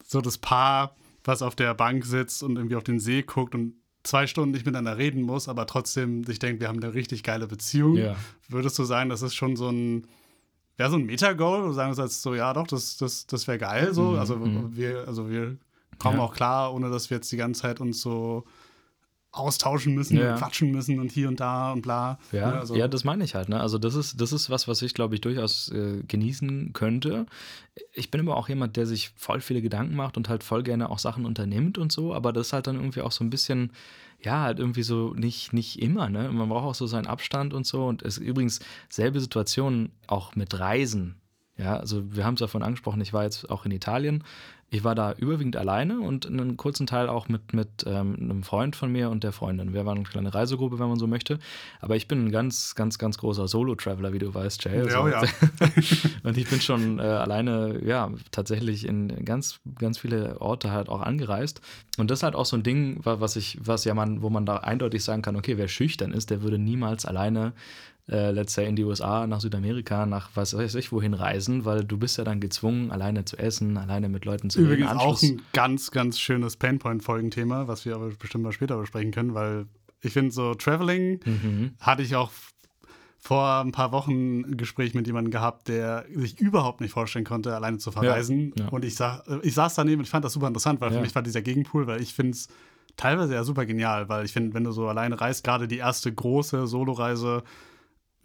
[0.04, 3.76] so das Paar, was auf der Bank sitzt und irgendwie auf den See guckt und
[4.04, 7.48] zwei Stunden nicht miteinander reden muss, aber trotzdem sich denkt, wir haben eine richtig geile
[7.48, 7.96] Beziehung.
[7.98, 8.16] Ja.
[8.50, 10.08] Würdest du sagen, das ist schon so ein,
[10.78, 11.74] wäre so ein Meta-Goal?
[11.74, 14.12] Sagen jetzt so, ja doch, das, das, das wäre geil so.
[14.12, 14.20] Mhm.
[14.20, 14.76] Also, mhm.
[14.76, 15.58] wir, also wir
[16.00, 16.24] kommen ja.
[16.24, 18.44] auch klar, ohne dass wir jetzt die ganze Zeit uns so
[19.34, 20.36] austauschen müssen, ja.
[20.38, 22.19] quatschen müssen und hier und da und bla.
[22.32, 22.76] Ja, ne, also.
[22.76, 23.50] ja das meine ich halt.
[23.50, 23.60] Ne?
[23.60, 27.26] Also das ist, das ist was, was ich, glaube ich, durchaus äh, genießen könnte.
[27.91, 30.89] Ich bin aber auch jemand, der sich voll viele Gedanken macht und halt voll gerne
[30.89, 33.72] auch Sachen unternimmt und so, aber das ist halt dann irgendwie auch so ein bisschen,
[34.22, 36.32] ja, halt irgendwie so nicht, nicht immer, ne?
[36.32, 37.88] Man braucht auch so seinen Abstand und so.
[37.88, 41.15] Und es ist übrigens selbe Situation auch mit Reisen.
[41.58, 44.24] Ja, also wir haben es davon angesprochen, ich war jetzt auch in Italien
[44.74, 48.76] ich war da überwiegend alleine und einen kurzen Teil auch mit, mit ähm, einem Freund
[48.76, 49.72] von mir und der Freundin.
[49.72, 51.38] Wir waren eine kleine Reisegruppe, wenn man so möchte.
[51.80, 54.80] Aber ich bin ein ganz, ganz, ganz großer Solo-Traveler, wie du weißt, Jay.
[54.80, 55.30] Also, ja, ja.
[56.24, 61.02] und ich bin schon äh, alleine, ja, tatsächlich in ganz, ganz viele Orte halt auch
[61.02, 61.62] angereist.
[62.00, 64.48] Und das ist halt auch so ein Ding, was ich, was ja man, wo man
[64.48, 67.54] da eindeutig sagen kann, okay, wer schüchtern ist, der würde niemals alleine
[68.10, 71.84] äh, let's say in die USA, nach Südamerika, nach was weiß ich wohin reisen, weil
[71.86, 75.00] du bist ja dann gezwungen, alleine zu essen, alleine mit Leuten zu Übrigens reden.
[75.00, 79.34] Übrigens auch ein ganz, ganz schönes Painpoint-Folgenthema, was wir aber bestimmt mal später besprechen können,
[79.34, 79.68] weil
[80.02, 81.72] ich finde so Traveling mhm.
[81.80, 82.32] hatte ich auch
[83.20, 87.56] vor ein paar Wochen ein Gespräch mit jemandem gehabt, der sich überhaupt nicht vorstellen konnte,
[87.56, 88.52] alleine zu verreisen.
[88.58, 88.70] Ja, ja.
[88.70, 90.98] Und ich, sag, ich saß daneben und ich fand das super interessant, weil ja.
[90.98, 92.50] für mich war dieser Gegenpool, weil ich finde es
[92.98, 96.13] teilweise ja super genial, weil ich finde, wenn du so alleine reist, gerade die erste
[96.13, 97.44] große Soloreise,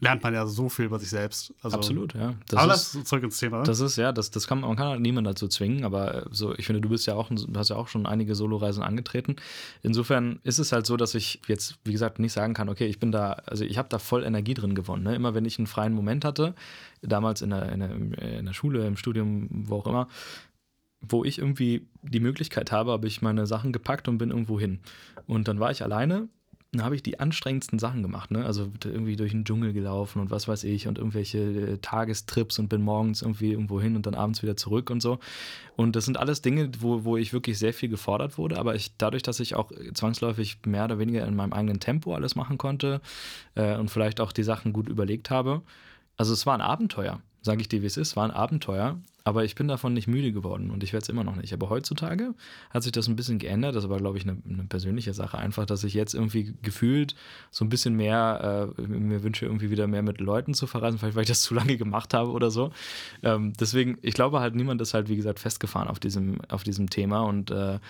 [0.00, 1.52] lernt man ja so viel über sich selbst.
[1.62, 2.34] Also, Absolut, ja.
[2.48, 3.64] Das aber ist, zurück ins Thema.
[3.64, 6.54] Das ist, ja, das, das kann, man kann halt niemand dazu zwingen, aber äh, so,
[6.56, 9.36] ich finde, du bist ja auch, hast ja auch schon einige Soloreisen angetreten.
[9.82, 13.00] Insofern ist es halt so, dass ich jetzt, wie gesagt, nicht sagen kann, okay, ich
[13.00, 15.02] bin da, also ich habe da voll Energie drin gewonnen.
[15.02, 15.14] Ne?
[15.14, 16.54] Immer wenn ich einen freien Moment hatte,
[17.02, 20.08] damals in der, in der, in der Schule, im Studium, wo auch immer,
[21.00, 24.80] wo ich irgendwie die Möglichkeit habe, habe ich meine Sachen gepackt und bin irgendwo hin.
[25.26, 26.28] Und dann war ich alleine
[26.72, 28.44] dann habe ich die anstrengendsten Sachen gemacht, ne?
[28.44, 32.68] Also irgendwie durch den Dschungel gelaufen und was weiß ich und irgendwelche äh, Tagestrips und
[32.68, 35.18] bin morgens irgendwie irgendwo hin und dann abends wieder zurück und so.
[35.76, 38.96] Und das sind alles Dinge, wo, wo ich wirklich sehr viel gefordert wurde, aber ich,
[38.98, 43.00] dadurch, dass ich auch zwangsläufig mehr oder weniger in meinem eigenen Tempo alles machen konnte
[43.54, 45.62] äh, und vielleicht auch die Sachen gut überlegt habe,
[46.18, 49.44] also es war ein Abenteuer sage ich dir, wie es ist, war ein Abenteuer, aber
[49.44, 51.52] ich bin davon nicht müde geworden und ich werde es immer noch nicht.
[51.52, 52.34] Aber heutzutage
[52.70, 53.76] hat sich das ein bisschen geändert.
[53.76, 55.36] Das war, glaube ich, eine, eine, persönliche Sache.
[55.36, 57.14] Einfach, dass ich jetzt irgendwie gefühlt
[57.50, 61.14] so ein bisschen mehr, äh, mir wünsche, irgendwie wieder mehr mit Leuten zu verreisen, vielleicht
[61.14, 62.70] weil ich das zu lange gemacht habe oder so.
[63.22, 66.88] Ähm, deswegen, ich glaube halt, niemand ist halt, wie gesagt, festgefahren auf diesem, auf diesem
[66.88, 67.80] Thema und äh,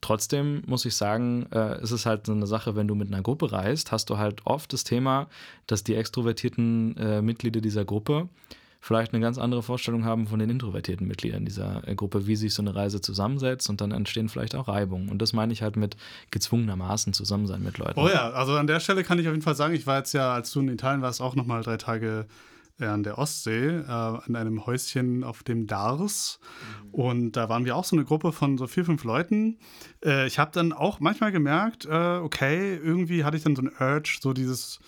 [0.00, 3.22] Trotzdem muss ich sagen, äh, ist es halt so eine Sache, wenn du mit einer
[3.22, 5.28] Gruppe reist, hast du halt oft das Thema,
[5.68, 8.28] dass die extrovertierten äh, Mitglieder dieser Gruppe
[8.82, 12.52] vielleicht eine ganz andere Vorstellung haben von den introvertierten Mitgliedern dieser äh, Gruppe, wie sich
[12.52, 15.08] so eine Reise zusammensetzt und dann entstehen vielleicht auch Reibungen.
[15.08, 15.96] Und das meine ich halt mit
[16.32, 17.98] gezwungenermaßen zusammen sein mit Leuten.
[17.98, 20.12] Oh ja, also an der Stelle kann ich auf jeden Fall sagen, ich war jetzt
[20.12, 22.26] ja, als du in Italien warst, auch nochmal drei Tage
[22.80, 26.40] äh, an der Ostsee, äh, in einem Häuschen auf dem Dars.
[26.86, 26.90] Mhm.
[26.90, 29.60] Und da waren wir auch so eine Gruppe von so vier, fünf Leuten.
[30.04, 33.70] Äh, ich habe dann auch manchmal gemerkt, äh, okay, irgendwie hatte ich dann so ein
[33.78, 34.80] Urge, so dieses,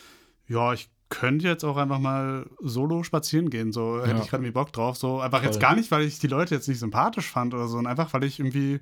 [0.49, 3.73] ja, ich könnte jetzt auch einfach mal solo spazieren gehen.
[3.73, 4.17] So hätte ja.
[4.17, 4.97] ich gerade irgendwie Bock drauf.
[4.97, 5.47] So einfach Voll.
[5.47, 8.13] jetzt gar nicht, weil ich die Leute jetzt nicht sympathisch fand oder so, sondern einfach,
[8.13, 8.81] weil ich irgendwie,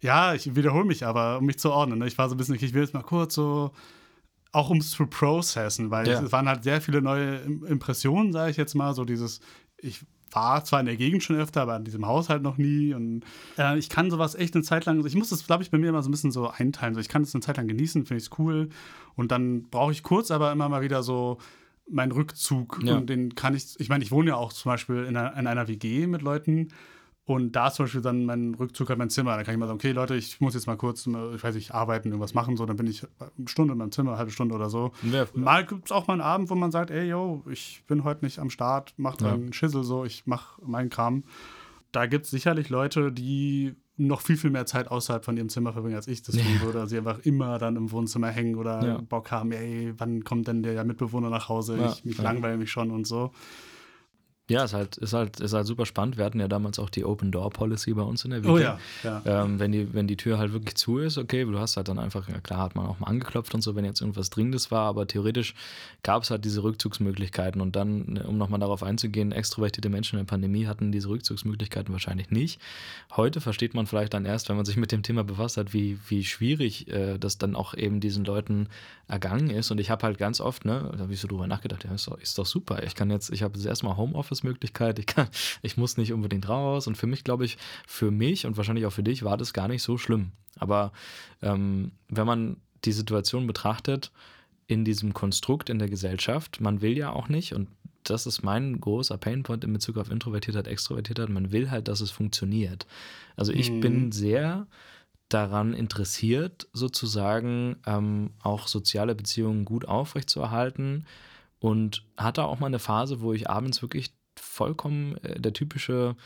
[0.00, 1.98] ja, ich wiederhole mich aber, um mich zu ordnen.
[1.98, 2.06] Ne?
[2.06, 3.72] Ich war so ein bisschen, ich will jetzt mal kurz so,
[4.52, 6.22] auch um es zu processen, weil ja.
[6.22, 9.40] es waren halt sehr viele neue Impressionen, sage ich jetzt mal, so dieses,
[9.76, 10.00] ich
[10.32, 12.94] war zwar in der Gegend schon öfter, aber in diesem Haushalt noch nie.
[12.94, 13.24] Und
[13.58, 15.88] äh, ich kann sowas echt eine Zeit lang, ich muss das, glaube ich, bei mir
[15.88, 16.94] immer so ein bisschen so einteilen.
[16.94, 18.68] So, ich kann es eine Zeit lang genießen, finde ich es cool.
[19.16, 21.38] Und dann brauche ich kurz aber immer mal wieder so
[21.90, 22.80] meinen Rückzug.
[22.82, 22.96] Ja.
[22.96, 25.46] Und den kann ich, ich meine, ich wohne ja auch zum Beispiel in einer, in
[25.46, 26.68] einer WG mit Leuten.
[27.24, 29.36] Und da ist zum Beispiel dann mein Rückzug halt mein Zimmer.
[29.36, 31.74] Da kann ich mal sagen, okay, Leute, ich muss jetzt mal kurz, ich weiß nicht,
[31.74, 32.56] arbeiten, irgendwas machen.
[32.56, 34.92] So, dann bin ich eine Stunde in meinem Zimmer, eine halbe Stunde oder so.
[35.02, 38.02] Ja, mal gibt es auch mal einen Abend, wo man sagt, ey, yo, ich bin
[38.02, 39.52] heute nicht am Start, mach dann ja.
[39.52, 41.24] Schissel so, ich mach meinen Kram.
[41.92, 45.72] Da gibt es sicherlich Leute, die noch viel, viel mehr Zeit außerhalb von ihrem Zimmer
[45.72, 46.60] verbringen, als ich das tun ja.
[46.62, 46.80] würde.
[46.80, 48.98] Also sie einfach immer dann im Wohnzimmer hängen oder ja.
[48.98, 51.76] Bock haben, ey, wann kommt denn der Mitbewohner nach Hause?
[51.76, 51.92] Ja.
[51.92, 53.32] Ich, mich langweile mich schon und so.
[54.48, 56.16] Ja, ist halt, ist halt, ist halt super spannend.
[56.16, 58.50] Wir hatten ja damals auch die Open Door Policy bei uns in der WG.
[58.50, 59.22] Oh ja, ja.
[59.26, 61.98] Ähm, wenn, die, wenn die Tür halt wirklich zu ist, okay, du hast halt dann
[61.98, 64.86] einfach, ja klar, hat man auch mal angeklopft und so, wenn jetzt irgendwas Dringendes war,
[64.86, 65.54] aber theoretisch
[66.02, 70.30] gab es halt diese Rückzugsmöglichkeiten und dann, um nochmal darauf einzugehen, extrovertierte Menschen in der
[70.30, 72.58] Pandemie hatten diese Rückzugsmöglichkeiten wahrscheinlich nicht.
[73.14, 75.98] Heute versteht man vielleicht dann erst, wenn man sich mit dem Thema befasst hat, wie,
[76.08, 78.68] wie schwierig äh, das dann auch eben diesen Leuten
[79.08, 79.70] ergangen ist.
[79.70, 82.06] Und ich habe halt ganz oft, ne, da habe ich so drüber nachgedacht, ja, ist
[82.06, 82.82] doch, ist doch super.
[82.82, 84.98] Ich kann jetzt, ich habe das erstmal Homeoffice Homeoffice-Möglichkeit.
[84.98, 85.06] Ich,
[85.62, 86.86] ich muss nicht unbedingt raus.
[86.86, 89.68] Und für mich, glaube ich, für mich und wahrscheinlich auch für dich war das gar
[89.68, 90.32] nicht so schlimm.
[90.58, 90.92] Aber
[91.42, 94.10] ähm, wenn man die Situation betrachtet,
[94.66, 97.68] in diesem Konstrukt in der Gesellschaft, man will ja auch nicht, und
[98.04, 102.10] das ist mein großer Painpoint in Bezug auf Introvertiertheit, Extrovertiertheit, man will halt, dass es
[102.10, 102.86] funktioniert.
[103.36, 103.80] Also ich mhm.
[103.80, 104.66] bin sehr
[105.30, 111.06] daran interessiert, sozusagen ähm, auch soziale Beziehungen gut aufrechtzuerhalten
[111.60, 114.12] und hatte auch mal eine Phase, wo ich abends wirklich
[114.58, 116.16] vollkommen äh, der typische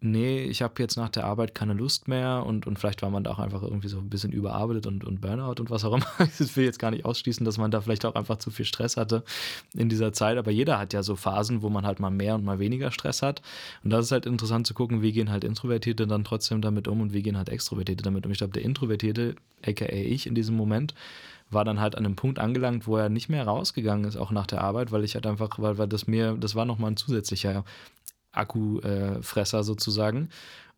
[0.00, 3.24] nee, ich habe jetzt nach der Arbeit keine Lust mehr und, und vielleicht war man
[3.24, 6.06] da auch einfach irgendwie so ein bisschen überarbeitet und, und Burnout und was auch immer.
[6.38, 8.96] Ich will jetzt gar nicht ausschließen, dass man da vielleicht auch einfach zu viel Stress
[8.96, 9.24] hatte
[9.74, 12.44] in dieser Zeit, aber jeder hat ja so Phasen, wo man halt mal mehr und
[12.44, 13.42] mal weniger Stress hat.
[13.82, 17.00] Und das ist halt interessant zu gucken, wie gehen halt Introvertierte dann trotzdem damit um
[17.00, 18.32] und wie gehen halt Extrovertierte damit um.
[18.32, 19.34] Ich glaube, der Introvertierte,
[19.66, 20.94] aka ich in diesem Moment,
[21.50, 24.46] war dann halt an einem Punkt angelangt, wo er nicht mehr rausgegangen ist, auch nach
[24.46, 27.64] der Arbeit, weil ich halt einfach, weil, weil das mir, das war nochmal ein zusätzlicher
[28.32, 30.28] Akkufresser sozusagen.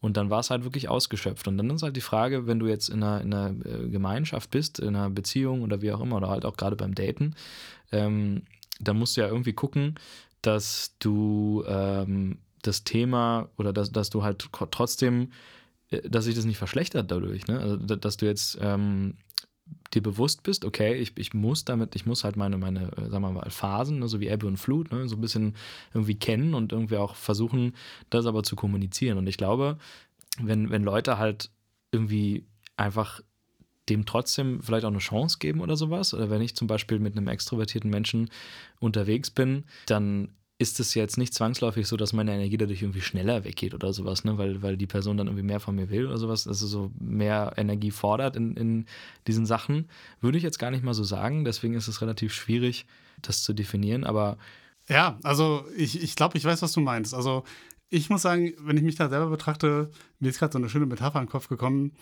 [0.00, 1.46] Und dann war es halt wirklich ausgeschöpft.
[1.46, 4.50] Und dann ist halt die Frage, wenn du jetzt in einer, in einer äh, Gemeinschaft
[4.50, 7.34] bist, in einer Beziehung oder wie auch immer, oder halt auch gerade beim Daten,
[7.92, 8.42] ähm,
[8.80, 9.96] dann musst du ja irgendwie gucken,
[10.40, 15.32] dass du ähm, das Thema oder dass, dass du halt trotzdem,
[15.90, 17.46] äh, dass sich das nicht verschlechtert dadurch.
[17.46, 17.60] Ne?
[17.60, 19.16] Also, dass du jetzt ähm,
[19.94, 23.22] dir bewusst bist, okay, ich, ich muss damit, ich muss halt meine, meine, äh, sagen
[23.22, 25.54] wir mal, Phasen, ne, so wie Ebbe und Flut, ne, so ein bisschen
[25.94, 27.74] irgendwie kennen und irgendwie auch versuchen,
[28.08, 29.18] das aber zu kommunizieren.
[29.18, 29.78] Und ich glaube,
[30.38, 31.50] wenn, wenn Leute halt
[31.92, 33.20] irgendwie einfach
[33.88, 37.16] dem trotzdem vielleicht auch eine Chance geben oder sowas, oder wenn ich zum Beispiel mit
[37.16, 38.30] einem extrovertierten Menschen
[38.78, 40.28] unterwegs bin, dann
[40.60, 44.24] ist es jetzt nicht zwangsläufig so, dass meine Energie dadurch irgendwie schneller weggeht oder sowas,
[44.24, 44.36] ne?
[44.36, 47.54] weil, weil die Person dann irgendwie mehr von mir will oder sowas, also so mehr
[47.56, 48.84] Energie fordert in, in
[49.26, 49.88] diesen Sachen.
[50.20, 52.84] Würde ich jetzt gar nicht mal so sagen, deswegen ist es relativ schwierig,
[53.22, 54.36] das zu definieren, aber.
[54.86, 57.14] Ja, also ich, ich glaube, ich weiß, was du meinst.
[57.14, 57.44] Also
[57.88, 60.84] ich muss sagen, wenn ich mich da selber betrachte, mir ist gerade so eine schöne
[60.84, 61.92] Metapher in den Kopf gekommen.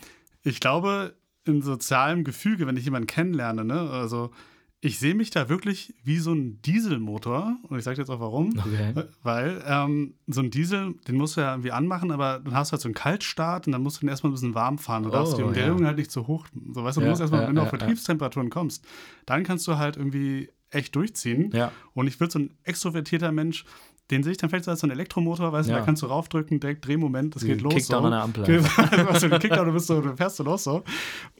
[0.43, 4.33] Ich glaube, in sozialem Gefüge, wenn ich jemanden kennenlerne, ne, also
[4.81, 7.57] ich sehe mich da wirklich wie so ein Dieselmotor.
[7.69, 8.57] Und ich sage jetzt auch warum.
[8.59, 8.95] Okay.
[9.23, 12.73] Weil ähm, so ein Diesel, den musst du ja irgendwie anmachen, aber dann hast du
[12.73, 15.03] halt so einen Kaltstart und dann musst du den erstmal ein bisschen warm fahren.
[15.03, 15.87] Du darfst oh, die Umdrehung ja.
[15.87, 16.47] halt nicht zu hoch.
[16.73, 18.87] So, weißt du, du ja, musst erstmal, ja, wenn du auf Betriebstemperaturen kommst,
[19.27, 21.53] dann kannst du halt irgendwie echt durchziehen.
[21.95, 23.65] Und ich würde so ein extrovertierter Mensch,
[24.13, 26.07] den sehe ich dann vielleicht so als so ein Elektromotor, weißt du, da kannst du
[26.07, 27.75] raufdrücken, direkt Drehmoment, das geht los.
[27.75, 28.07] Kickdown so.
[28.07, 28.45] an der Ampel.
[29.29, 30.85] du Kickdown, du, bist so, du fährst so los so.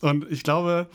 [0.01, 0.89] Und ich glaube,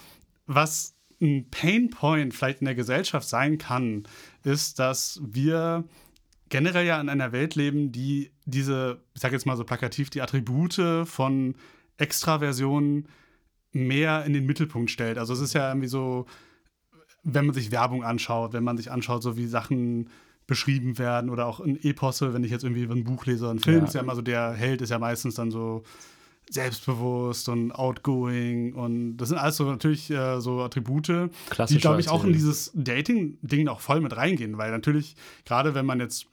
[0.46, 4.04] was ein Painpoint vielleicht in der Gesellschaft sein kann,
[4.44, 5.86] ist, dass wir
[6.50, 10.22] generell ja in einer Welt leben, die diese, ich sage jetzt mal so plakativ, die
[10.22, 11.56] Attribute von
[11.98, 13.08] Extraversionen
[13.72, 15.18] mehr in den Mittelpunkt stellt.
[15.18, 16.26] Also es ist ja irgendwie so,
[17.24, 20.10] wenn man sich Werbung anschaut, wenn man sich anschaut, so wie Sachen
[20.46, 23.80] beschrieben werden oder auch in Eposse, wenn ich jetzt irgendwie ein Buch lese, ein Film,
[23.80, 23.86] ja.
[23.86, 25.84] ist ja immer so, der Held ist ja meistens dann so
[26.54, 31.30] selbstbewusst und outgoing und das sind alles so natürlich äh, so Attribute,
[31.70, 35.86] die, glaube ich, auch in dieses Dating-Ding auch voll mit reingehen, weil natürlich, gerade wenn
[35.86, 36.28] man jetzt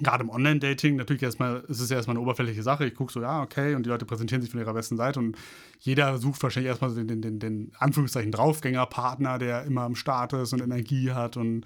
[0.00, 2.84] gerade im Online-Dating, natürlich erstmal, ist es ja erstmal eine oberflächliche Sache.
[2.86, 5.36] Ich gucke so, ja, okay, und die Leute präsentieren sich von ihrer besten Seite und
[5.78, 10.52] jeder sucht wahrscheinlich erstmal den, den, den, den Anführungszeichen Draufgängerpartner, der immer am Start ist
[10.52, 11.64] und Energie hat und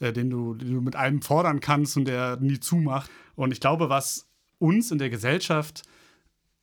[0.00, 3.10] äh, den, du, den du mit allem fordern kannst und der nie zumacht.
[3.36, 4.28] Und ich glaube, was
[4.58, 5.82] uns in der Gesellschaft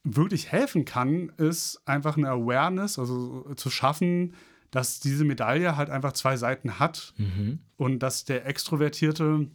[0.03, 4.33] wirklich helfen kann, ist einfach eine Awareness, also zu schaffen,
[4.71, 7.59] dass diese Medaille halt einfach zwei Seiten hat mhm.
[7.75, 9.47] und dass der Extrovertierte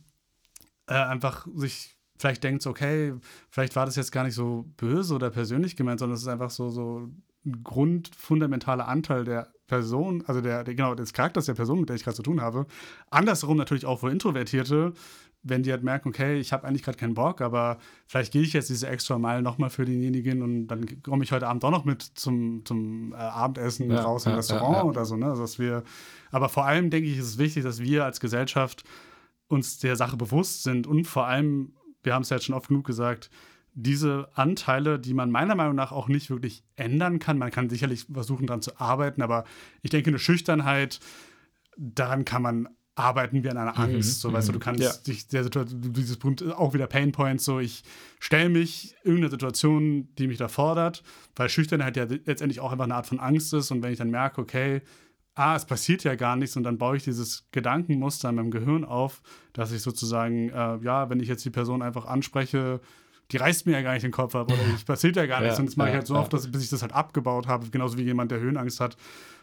[0.87, 3.15] äh, einfach sich vielleicht denkt, okay,
[3.51, 6.51] vielleicht war das jetzt gar nicht so böse oder persönlich gemeint, sondern es ist einfach
[6.51, 7.11] so, so
[7.45, 11.97] ein grundfundamentaler Anteil der Person, also der, der, genau des Charakters der Person, mit der
[11.97, 12.67] ich gerade zu tun habe.
[13.11, 14.93] Andersherum natürlich auch für Introvertierte,
[15.45, 18.55] wenn die halt merken, okay, ich habe eigentlich gerade keinen Bock, aber vielleicht gehe ich
[18.55, 21.85] jetzt diese extra Meile nochmal für denjenigen und dann komme ich heute Abend doch noch
[21.85, 25.17] mit zum, zum äh, Abendessen ja, raus im ja, Restaurant ja, oder so.
[25.17, 25.27] Ne?
[25.27, 25.85] Also dass wir,
[26.31, 28.85] aber vor allem denke ich, ist es wichtig, dass wir als Gesellschaft
[29.47, 32.69] uns der Sache bewusst sind und vor allem, wir haben es ja jetzt schon oft
[32.69, 33.31] genug gesagt,
[33.75, 37.39] diese Anteile, die man meiner Meinung nach auch nicht wirklich ändern kann.
[37.39, 39.45] Man kann sicherlich versuchen, daran zu arbeiten, aber
[39.83, 41.01] ich denke, eine Schüchternheit,
[41.77, 44.19] daran kann man arbeiten wie an einer mhm, Angst.
[44.25, 44.93] Mhm, so, weißt du, du kannst ja.
[45.07, 47.83] dich der Situation, dieses Punkt, auch wieder Pain Points, so ich
[48.21, 51.03] stelle mich irgendeiner Situation, die mich da fordert,
[51.35, 54.11] weil Schüchternheit ja letztendlich auch einfach eine Art von Angst ist und wenn ich dann
[54.11, 54.83] merke, okay,
[55.35, 58.85] ah, es passiert ja gar nichts und dann baue ich dieses Gedankenmuster in meinem Gehirn
[58.85, 62.81] auf, dass ich sozusagen, äh, ja, wenn ich jetzt die Person einfach anspreche,
[63.33, 65.57] die reißt mir ja gar nicht den Kopf ab oder es passiert ja gar nichts.
[65.57, 67.49] Ja, und das mache ja, ich halt so oft, dass, bis ich das halt abgebaut
[67.49, 68.97] habe, genauso wie jemand, der Höhenangst hat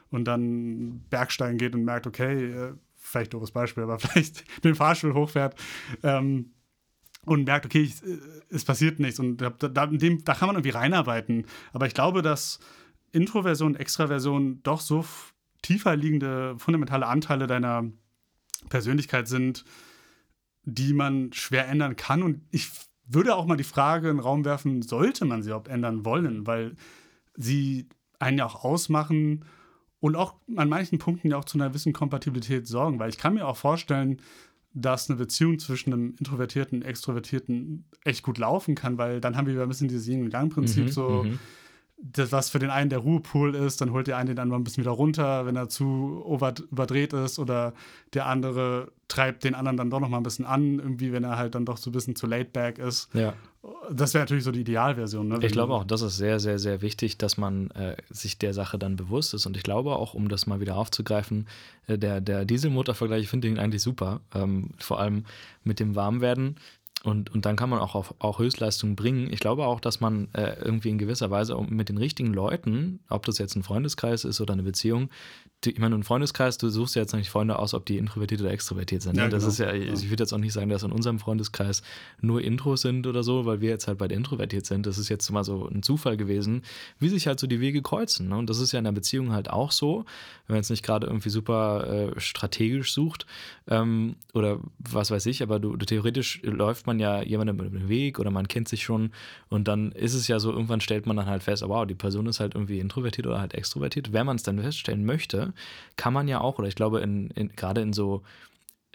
[0.10, 2.74] und dann Bergsteigen geht und merkt, okay, äh,
[3.12, 5.56] vielleicht doofes Beispiel, aber vielleicht den Fahrstuhl hochfährt
[6.04, 6.54] ähm,
[7.26, 8.17] und merkt, okay, ich, äh,
[8.50, 9.19] es passiert nichts.
[9.19, 11.45] Und da, da, dem, da kann man irgendwie reinarbeiten.
[11.74, 12.60] Aber ich glaube, dass
[13.12, 15.06] Introversion Extraversion doch so
[15.62, 17.91] tiefer liegende fundamentale Anteile deiner
[18.69, 19.65] Persönlichkeit sind,
[20.63, 22.24] die man schwer ändern kann.
[22.24, 22.69] Und ich
[23.06, 26.47] würde auch mal die Frage in den Raum werfen, sollte man sie überhaupt ändern wollen?
[26.47, 26.76] Weil
[27.36, 29.45] sie einen ja auch ausmachen
[30.02, 33.36] und auch an manchen Punkten ja auch zu einer gewissen Kompatibilität sorgen, weil ich kann
[33.36, 34.18] mir auch vorstellen,
[34.74, 39.48] dass eine Beziehung zwischen einem Introvertierten und Extrovertierten echt gut laufen kann, weil dann haben
[39.48, 41.40] wir ein bisschen dieses Yin-Yang-Prinzip, mhm, so mhm
[42.02, 44.64] das, was für den einen der Ruhepool ist, dann holt der eine den anderen ein
[44.64, 46.24] bisschen wieder runter, wenn er zu
[46.72, 47.74] überdreht ist oder
[48.14, 51.38] der andere treibt den anderen dann doch noch mal ein bisschen an, irgendwie, wenn er
[51.38, 53.14] halt dann doch so ein bisschen zu laid back ist.
[53.14, 53.34] Ja.
[53.92, 55.28] Das wäre natürlich so die Idealversion.
[55.28, 55.40] Ne?
[55.42, 58.80] Ich glaube auch, das ist sehr, sehr, sehr wichtig, dass man äh, sich der Sache
[58.80, 59.46] dann bewusst ist.
[59.46, 61.48] Und ich glaube auch, um das mal wieder aufzugreifen,
[61.88, 64.22] äh, der, der Dieselmotor-Vergleich, ich finde ihn eigentlich super.
[64.34, 65.26] Ähm, vor allem
[65.64, 66.56] mit dem Warmwerden
[67.04, 69.32] und, und dann kann man auch auf auch Höchstleistungen bringen.
[69.32, 73.26] Ich glaube auch, dass man äh, irgendwie in gewisser Weise mit den richtigen Leuten, ob
[73.26, 75.10] das jetzt ein Freundeskreis ist oder eine Beziehung,
[75.64, 78.42] die, ich meine, ein Freundeskreis, du suchst ja jetzt nicht Freunde aus, ob die introvertiert
[78.42, 79.16] oder extrovertiert sind.
[79.16, 79.24] Ne?
[79.24, 79.52] Ja, das genau.
[79.52, 81.84] ist ja, ich würde jetzt auch nicht sagen, dass in unserem Freundeskreis
[82.20, 84.88] nur Intros sind oder so, weil wir jetzt halt beide introvertiert sind.
[84.88, 86.64] Das ist jetzt mal so ein Zufall gewesen,
[87.00, 88.30] wie sich halt so die Wege kreuzen.
[88.30, 88.38] Ne?
[88.38, 90.06] Und das ist ja in der Beziehung halt auch so,
[90.48, 93.28] wenn man jetzt nicht gerade irgendwie super äh, strategisch sucht
[93.68, 97.89] ähm, oder was weiß ich, aber du, du, theoretisch läuft man ja jemandem über den
[97.89, 99.12] Weg oder man kennt sich schon
[99.49, 102.27] und dann ist es ja so, irgendwann stellt man dann halt fest, wow, die Person
[102.27, 104.13] ist halt irgendwie introvertiert oder halt extrovertiert.
[104.13, 105.54] Wenn man es dann feststellen möchte,
[105.95, 108.23] kann man ja auch, oder ich glaube, in, in, gerade in so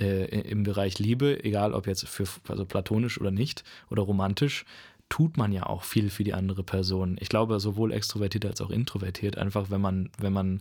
[0.00, 4.64] äh, im Bereich Liebe, egal ob jetzt für also platonisch oder nicht oder romantisch,
[5.08, 7.16] tut man ja auch viel für die andere Person.
[7.20, 10.60] Ich glaube, sowohl extrovertiert als auch introvertiert, einfach wenn man, wenn man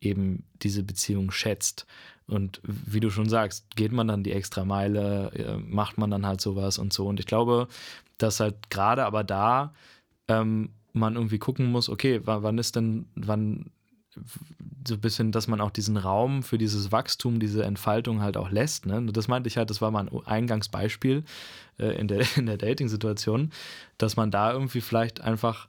[0.00, 1.86] eben diese Beziehung schätzt.
[2.26, 6.26] Und wie du schon sagst, geht man dann die extra Meile, äh, macht man dann
[6.26, 7.06] halt sowas und so.
[7.06, 7.68] Und ich glaube,
[8.18, 9.72] dass halt gerade aber da
[10.28, 13.70] ähm, man irgendwie gucken muss, okay, wann ist denn, wann
[14.86, 18.50] so ein bisschen, dass man auch diesen Raum für dieses Wachstum, diese Entfaltung halt auch
[18.50, 18.86] lässt.
[18.86, 19.04] Ne?
[19.12, 21.24] Das meinte ich halt, das war mal ein Eingangsbeispiel
[21.78, 23.52] äh, in der, in der Dating-Situation,
[23.98, 25.68] dass man da irgendwie vielleicht einfach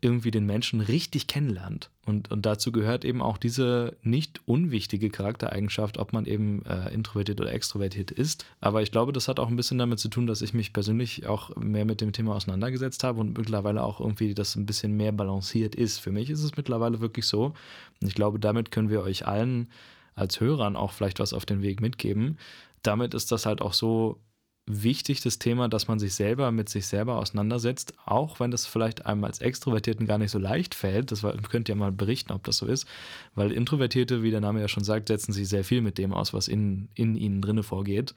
[0.00, 1.90] irgendwie den Menschen richtig kennenlernt.
[2.06, 7.40] Und, und dazu gehört eben auch diese nicht unwichtige Charaktereigenschaft, ob man eben äh, introvertiert
[7.40, 8.46] oder extrovertiert ist.
[8.60, 11.26] Aber ich glaube, das hat auch ein bisschen damit zu tun, dass ich mich persönlich
[11.26, 15.12] auch mehr mit dem Thema auseinandergesetzt habe und mittlerweile auch irgendwie das ein bisschen mehr
[15.12, 15.98] balanciert ist.
[15.98, 17.54] Für mich ist es mittlerweile wirklich so.
[18.00, 19.68] Und ich glaube, damit können wir euch allen
[20.14, 22.38] als Hörern auch vielleicht was auf den Weg mitgeben.
[22.82, 24.20] Damit ist das halt auch so
[24.68, 29.06] wichtig, das Thema, dass man sich selber mit sich selber auseinandersetzt, auch wenn das vielleicht
[29.06, 31.10] einem als Extrovertierten gar nicht so leicht fällt.
[31.10, 32.86] Das könnt ihr mal berichten, ob das so ist,
[33.34, 36.32] weil Introvertierte, wie der Name ja schon sagt, setzen sich sehr viel mit dem aus,
[36.32, 38.14] was in, in ihnen drinne vorgeht.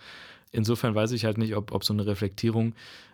[0.51, 2.73] Insofern weiß ich halt nicht, ob, ob so eine Reflektierung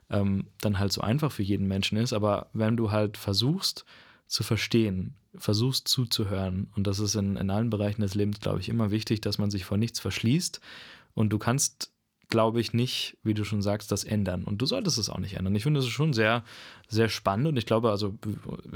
[0.10, 3.86] ähm, dann halt so einfach für jeden Menschen ist, aber wenn du halt versuchst
[4.28, 8.70] zu verstehen, versuchst zuzuhören, und das ist in, in allen Bereichen des Lebens, glaube ich,
[8.70, 10.60] immer wichtig, dass man sich vor nichts verschließt
[11.14, 11.92] und du kannst
[12.30, 14.44] glaube ich, nicht, wie du schon sagst, das ändern.
[14.44, 15.56] Und du solltest es auch nicht ändern.
[15.56, 16.44] Ich finde, es schon sehr,
[16.90, 18.16] sehr spannend und ich glaube, also,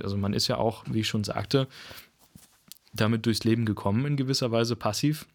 [0.02, 1.68] also man ist ja auch, wie ich schon sagte,
[2.94, 5.26] damit durchs Leben gekommen in gewisser Weise passiv,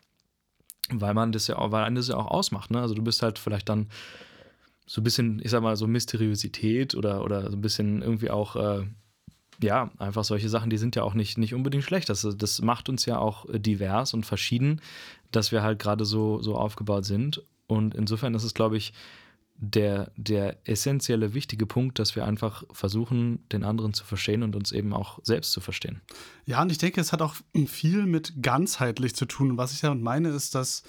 [0.90, 2.70] weil man das ja auch, weil einen das ja auch ausmacht.
[2.70, 2.80] Ne?
[2.80, 3.88] Also du bist halt vielleicht dann
[4.86, 8.56] so ein bisschen, ich sag mal, so Mysteriosität oder, oder so ein bisschen irgendwie auch,
[8.56, 8.86] äh,
[9.60, 12.08] ja, einfach solche Sachen, die sind ja auch nicht, nicht unbedingt schlecht.
[12.08, 14.80] Das, das macht uns ja auch divers und verschieden,
[15.32, 17.42] dass wir halt gerade so, so aufgebaut sind.
[17.66, 18.92] Und insofern ist es, glaube ich,
[19.58, 24.70] der, der essentielle, wichtige Punkt, dass wir einfach versuchen, den anderen zu verstehen und uns
[24.72, 26.02] eben auch selbst zu verstehen.
[26.44, 29.52] Ja, und ich denke, es hat auch viel mit ganzheitlich zu tun.
[29.52, 30.82] Und was ich damit meine, ist, dass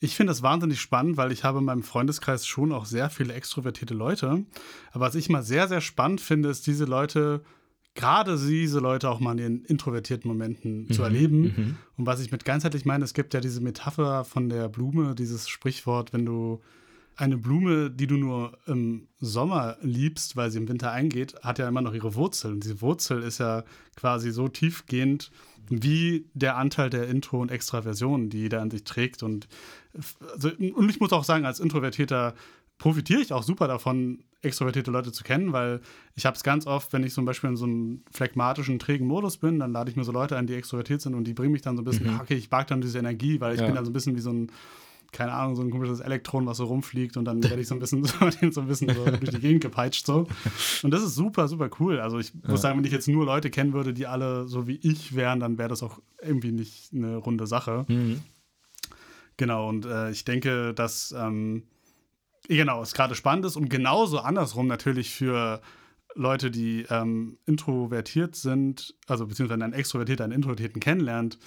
[0.00, 3.34] ich finde das wahnsinnig spannend, weil ich habe in meinem Freundeskreis schon auch sehr viele
[3.34, 4.44] extrovertierte Leute.
[4.92, 7.42] Aber was ich mal sehr, sehr spannend finde, ist, diese Leute
[7.98, 11.42] gerade diese Leute auch mal in ihren introvertierten Momenten mhm, zu erleben.
[11.42, 11.76] Mhm.
[11.96, 15.48] Und was ich mit ganzheitlich meine, es gibt ja diese Metapher von der Blume, dieses
[15.48, 16.60] Sprichwort, wenn du
[17.16, 21.66] eine Blume, die du nur im Sommer liebst, weil sie im Winter eingeht, hat ja
[21.66, 22.52] immer noch ihre Wurzel.
[22.52, 23.64] Und diese Wurzel ist ja
[23.96, 25.32] quasi so tiefgehend
[25.68, 29.24] wie der Anteil der Intro- und Extraversion, die jeder an sich trägt.
[29.24, 29.48] Und,
[30.32, 32.34] also, und ich muss auch sagen, als Introvertierter
[32.78, 35.80] profitiere ich auch super davon, extrovertierte Leute zu kennen, weil
[36.14, 39.36] ich habe es ganz oft, wenn ich zum Beispiel in so einem phlegmatischen, trägen Modus
[39.36, 41.62] bin, dann lade ich mir so Leute ein, die extrovertiert sind und die bringen mich
[41.62, 42.20] dann so ein bisschen, mhm.
[42.20, 43.66] okay, ich mag dann diese Energie, weil ich ja.
[43.66, 44.52] bin dann so ein bisschen wie so ein,
[45.10, 47.80] keine Ahnung, so ein komisches Elektron, was so rumfliegt und dann werde ich so ein
[47.80, 48.14] bisschen, so,
[48.50, 50.28] so, ein bisschen so durch die Gegend gepeitscht so.
[50.84, 51.98] Und das ist super, super cool.
[51.98, 52.50] Also ich ja.
[52.50, 55.40] muss sagen, wenn ich jetzt nur Leute kennen würde, die alle so wie ich wären,
[55.40, 57.86] dann wäre das auch irgendwie nicht eine runde Sache.
[57.88, 58.20] Mhm.
[59.36, 61.62] Genau, und äh, ich denke, dass ähm,
[62.46, 63.56] Genau, es gerade spannend ist.
[63.56, 65.60] Und genauso andersrum natürlich für
[66.14, 71.38] Leute, die ähm, introvertiert sind, also beziehungsweise ein Extrovertierter einen Introvertierten kennenlernt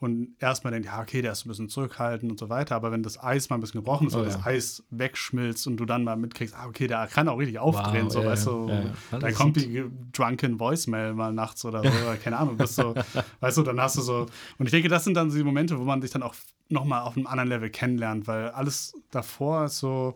[0.00, 3.02] und erstmal denkt, ja, okay, der ist ein bisschen zurückhaltend und so weiter, aber wenn
[3.02, 4.34] das Eis mal ein bisschen gebrochen ist Oh, oder ja.
[4.36, 8.04] das Eis wegschmilzt und du dann mal mitkriegst, ah, okay, der kann auch richtig aufdrehen,
[8.06, 9.18] Wow, so, ja, weißt du, ja.
[9.18, 12.94] dann kommt die drunken Voicemail mal nachts oder so, oder keine Ahnung, bist so,
[13.40, 14.26] weißt du, dann hast du so,
[14.58, 16.34] und ich denke, das sind dann so die Momente, wo man sich dann auch
[16.68, 20.14] nochmal auf einem anderen Level kennenlernt, weil alles davor ist so,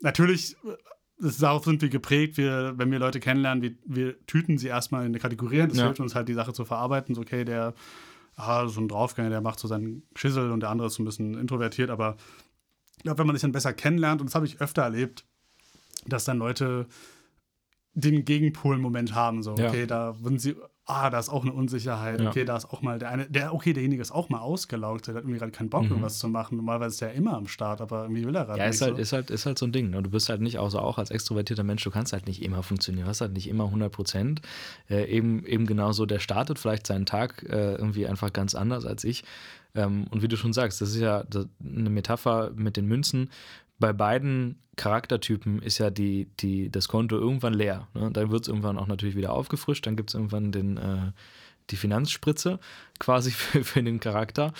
[0.00, 0.56] natürlich,
[1.38, 5.08] darauf sind wir geprägt, wir, wenn wir Leute kennenlernen, wir, wir tüten sie erstmal in
[5.08, 5.84] eine Kategorie, das Ja.
[5.84, 7.74] hilft uns halt die Sache zu verarbeiten, so, okay, der,
[8.40, 11.06] ah, so ein Draufgänger, der macht so seinen Schissel und der andere ist so ein
[11.06, 12.16] bisschen introvertiert, aber
[12.96, 15.24] ich glaube, wenn man sich dann besser kennenlernt, und das habe ich öfter erlebt,
[16.06, 16.86] dass dann Leute
[17.94, 19.68] den Gegenpol-Moment haben, so, Ja.
[19.68, 20.54] okay, da sind sie,
[20.90, 22.28] ah, da ist auch eine Unsicherheit, Ja.
[22.28, 25.14] okay, da ist auch mal der eine, der, okay, derjenige ist auch mal ausgelaugt, der
[25.14, 25.90] hat irgendwie gerade keinen Bock, Mhm.
[25.90, 26.56] irgendwas zu machen.
[26.56, 28.74] Normalerweise ist der immer am Start, aber irgendwie will er gerade Ja, nicht.
[28.74, 29.02] ist halt, so.
[29.02, 29.90] ist, halt, ist halt so ein Ding.
[29.90, 30.02] Ne?
[30.02, 33.04] Du bist halt nicht, außer auch als extrovertierter Mensch, du kannst halt nicht immer funktionieren.
[33.04, 34.42] Du hast halt nicht immer 100 Prozent.
[34.88, 39.04] Äh, eben, eben genauso, der startet vielleicht seinen Tag äh, irgendwie einfach ganz anders als
[39.04, 39.24] ich.
[39.74, 41.22] Ähm, und wie du schon sagst, das ist ja
[41.64, 43.30] eine Metapher mit den Münzen.
[43.80, 47.88] Bei beiden Charaktertypen ist ja die, die, das Konto irgendwann leer.
[47.94, 48.10] Ne?
[48.12, 49.86] Dann wird es irgendwann auch natürlich wieder aufgefrischt.
[49.86, 51.12] Dann gibt es irgendwann den, äh,
[51.70, 52.58] die Finanzspritze
[52.98, 54.52] quasi für, für den Charakter.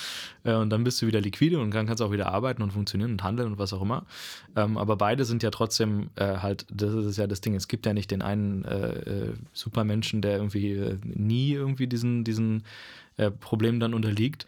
[0.44, 2.72] Äh, und dann bist du wieder liquide und dann kannst du auch wieder arbeiten und
[2.72, 4.06] funktionieren und handeln und was auch immer.
[4.56, 7.54] Ähm, aber beide sind ja trotzdem äh, halt, das ist ja das Ding.
[7.54, 12.24] Es gibt ja nicht den einen äh, äh, Supermenschen, der irgendwie äh, nie irgendwie diesen,
[12.24, 12.64] diesen
[13.40, 14.46] Problemen dann unterliegt.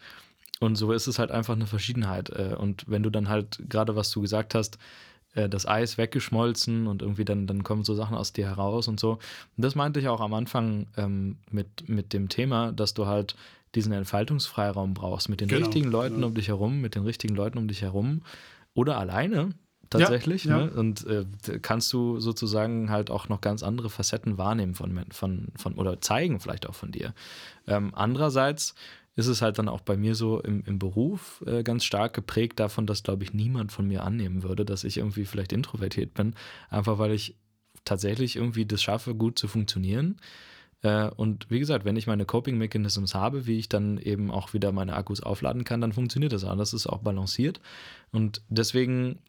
[0.63, 2.29] Und so ist es halt einfach eine Verschiedenheit.
[2.29, 4.77] Äh, Und wenn du dann halt, gerade was du gesagt hast,
[5.35, 8.99] äh, das Eis weggeschmolzen und irgendwie dann, dann kommen so Sachen aus dir heraus und
[8.99, 9.13] so.
[9.13, 9.19] Und
[9.65, 13.35] das meinte ich auch am Anfang ähm, mit, mit dem Thema, dass du halt
[13.75, 16.27] diesen Entfaltungsfreiraum brauchst, mit den Genau, richtigen Leuten genau.
[16.27, 18.21] um dich herum, mit den richtigen Leuten um dich herum
[18.75, 19.49] oder alleine
[19.89, 20.45] tatsächlich.
[20.45, 20.57] ja.
[20.65, 20.71] Ne?
[20.71, 21.25] Und äh,
[21.61, 26.39] kannst du sozusagen halt auch noch ganz andere Facetten wahrnehmen von, von, von oder zeigen
[26.39, 27.13] vielleicht auch von dir.
[27.67, 28.75] Ähm, andererseits
[29.15, 32.59] ist es halt dann auch bei mir so im, im Beruf äh, ganz stark geprägt
[32.59, 36.35] davon, dass, glaube ich, niemand von mir annehmen würde, dass ich irgendwie vielleicht introvertiert bin,
[36.69, 37.35] einfach weil ich
[37.85, 40.17] tatsächlich irgendwie das schaffe, gut zu funktionieren.
[40.81, 44.53] Äh, und wie gesagt, wenn ich meine Coping Mechanisms habe, wie ich dann eben auch
[44.53, 46.57] wieder meine Akkus aufladen kann, dann funktioniert das auch.
[46.57, 47.59] Das ist auch balanciert.
[48.11, 49.19] Und deswegen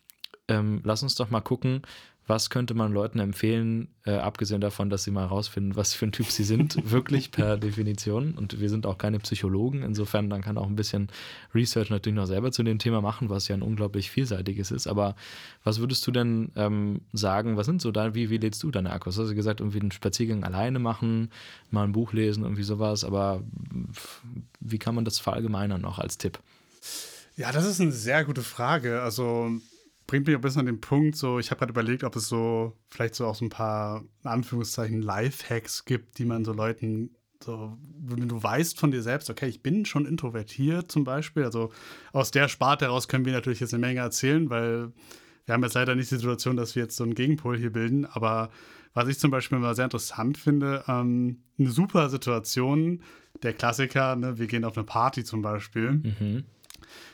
[0.49, 1.83] ähm, lass uns doch mal gucken,
[2.27, 6.13] was könnte man Leuten empfehlen, äh, abgesehen davon, dass sie mal herausfinden, was für ein
[6.13, 8.33] Typ sie sind, wirklich per Definition.
[8.33, 11.09] Und wir sind auch keine Psychologen, insofern dann kann auch ein bisschen
[11.55, 14.87] Research natürlich noch selber zu dem Thema machen, was ja ein unglaublich vielseitiges ist.
[14.87, 15.17] Aber
[15.65, 18.93] was würdest du denn ähm, sagen, was sind so da, wie, wie lädst du deine
[18.93, 19.19] Akkus?
[19.19, 21.31] Hast du gesagt, irgendwie einen Spaziergang alleine machen,
[21.71, 23.43] mal ein Buch lesen, irgendwie sowas, aber
[24.61, 26.39] wie kann man das verallgemeinern noch als Tipp?
[27.37, 29.03] Ja, das ist eine sehr gute Frage.
[29.03, 29.51] Also
[30.07, 32.29] bringt mich auch ein bisschen an den Punkt, so ich habe gerade überlegt, ob es
[32.29, 37.11] so vielleicht so auch so ein paar in Anführungszeichen Lifehacks gibt, die man so Leuten
[37.43, 41.73] so, wenn du weißt von dir selbst, okay, ich bin schon introvertiert zum Beispiel, also
[42.13, 44.93] aus der Sparte heraus können wir natürlich jetzt eine Menge erzählen, weil
[45.45, 48.07] wir haben jetzt leider nicht die Situation, dass wir jetzt so einen Gegenpol hier bilden,
[48.07, 48.51] aber
[48.95, 53.03] was ich zum Beispiel mal sehr interessant finde, ähm, eine super Situation,
[53.43, 56.45] der Klassiker, ne, wir gehen auf eine Party zum Beispiel, Mhm.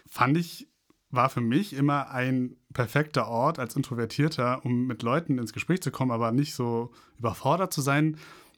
[0.08, 0.68] fand ich,
[1.10, 5.90] war für mich immer ein perfekter Ort als Introvertierter, um mit Leuten ins Gespräch zu
[5.90, 8.16] kommen, aber nicht so überfordert zu sein.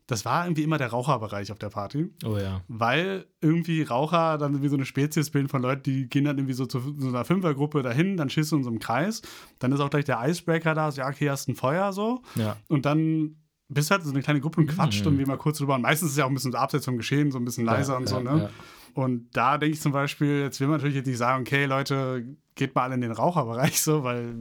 [0.09, 2.61] Das war irgendwie immer der Raucherbereich auf der Party, Oh ja.
[2.69, 6.55] weil irgendwie Raucher dann wie so eine Spezies bilden von Leuten, die gehen dann irgendwie
[6.55, 9.23] so zu so einer Fünfergruppe dahin, dann schießt du in so einem Kreis,
[9.61, 12.57] dann ist auch gleich der Icebreaker da, so, ja, okay, hast ein Feuer so Ja.
[12.69, 13.37] und dann
[13.69, 15.13] bist halt so eine kleine Gruppe und quatscht Mhm.
[15.13, 16.99] irgendwie mal kurz drüber und meistens ist es ja auch ein bisschen so abseits vom
[16.99, 18.39] Geschehen, so ein bisschen leiser ja, und so, ne?
[18.43, 18.51] ja.
[18.95, 22.25] Und da denke ich zum Beispiel, jetzt will man natürlich jetzt nicht sagen, okay, Leute,
[22.55, 24.35] geht mal alle in den Raucherbereich so, weil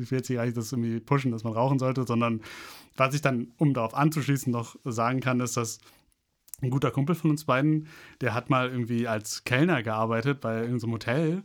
[0.00, 2.40] ich will jetzt hier nicht das irgendwie pushen, dass man rauchen sollte, sondern
[2.96, 5.78] was ich dann, um darauf anzuschließen, noch sagen kann, ist, dass
[6.62, 7.88] ein guter Kumpel von uns beiden,
[8.20, 11.42] der hat mal irgendwie als Kellner gearbeitet bei irgendeinem Hotel.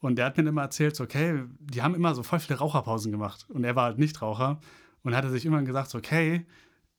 [0.00, 3.10] Und der hat mir immer erzählt, so, okay, die haben immer so voll viele Raucherpausen
[3.10, 3.46] gemacht.
[3.48, 4.60] Und er war halt Nichtraucher
[5.02, 6.44] und hatte sich immer gesagt, so, okay,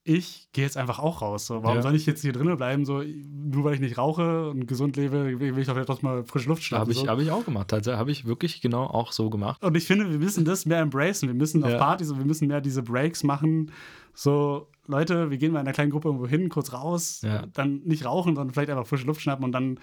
[0.08, 1.48] ich gehe jetzt einfach auch raus.
[1.48, 1.82] So, warum Ja.
[1.82, 2.86] soll ich jetzt hier drinnen bleiben?
[2.86, 6.24] So, nur weil ich nicht rauche und gesund lebe, will ich doch vielleicht trotzdem mal
[6.24, 6.82] frische Luft schnappen.
[6.84, 7.08] Habe ich, so.
[7.08, 7.70] hab ich auch gemacht.
[7.70, 9.64] Tatsächlich habe ich wirklich genau auch so gemacht.
[9.64, 11.28] Und ich finde, wir müssen das mehr embracen.
[11.28, 11.80] Wir müssen auf Ja.
[11.80, 13.72] Partys und wir müssen mehr diese Breaks machen.
[14.14, 17.48] So, Leute, wir gehen mal in einer kleinen Gruppe irgendwo hin, kurz raus, Ja.
[17.48, 19.80] dann nicht rauchen, sondern vielleicht einfach frische Luft schnappen und dann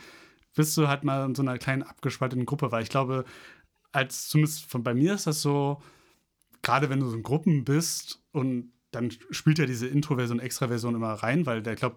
[0.55, 2.71] bist du halt mal in so einer kleinen abgespalteten Gruppe.
[2.71, 3.25] Weil ich glaube,
[3.91, 5.83] als zumindest von bei mir ist das so,
[6.63, 11.13] gerade wenn du so in Gruppen bist und dann spielt ja diese Introversion, Extraversion immer
[11.15, 11.97] rein, weil der, ich glaube,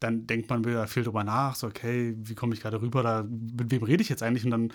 [0.00, 3.22] dann denkt man wieder viel drüber nach, so, okay, wie komme ich gerade rüber, da,
[3.22, 4.44] mit wem rede ich jetzt eigentlich?
[4.44, 4.72] Und dann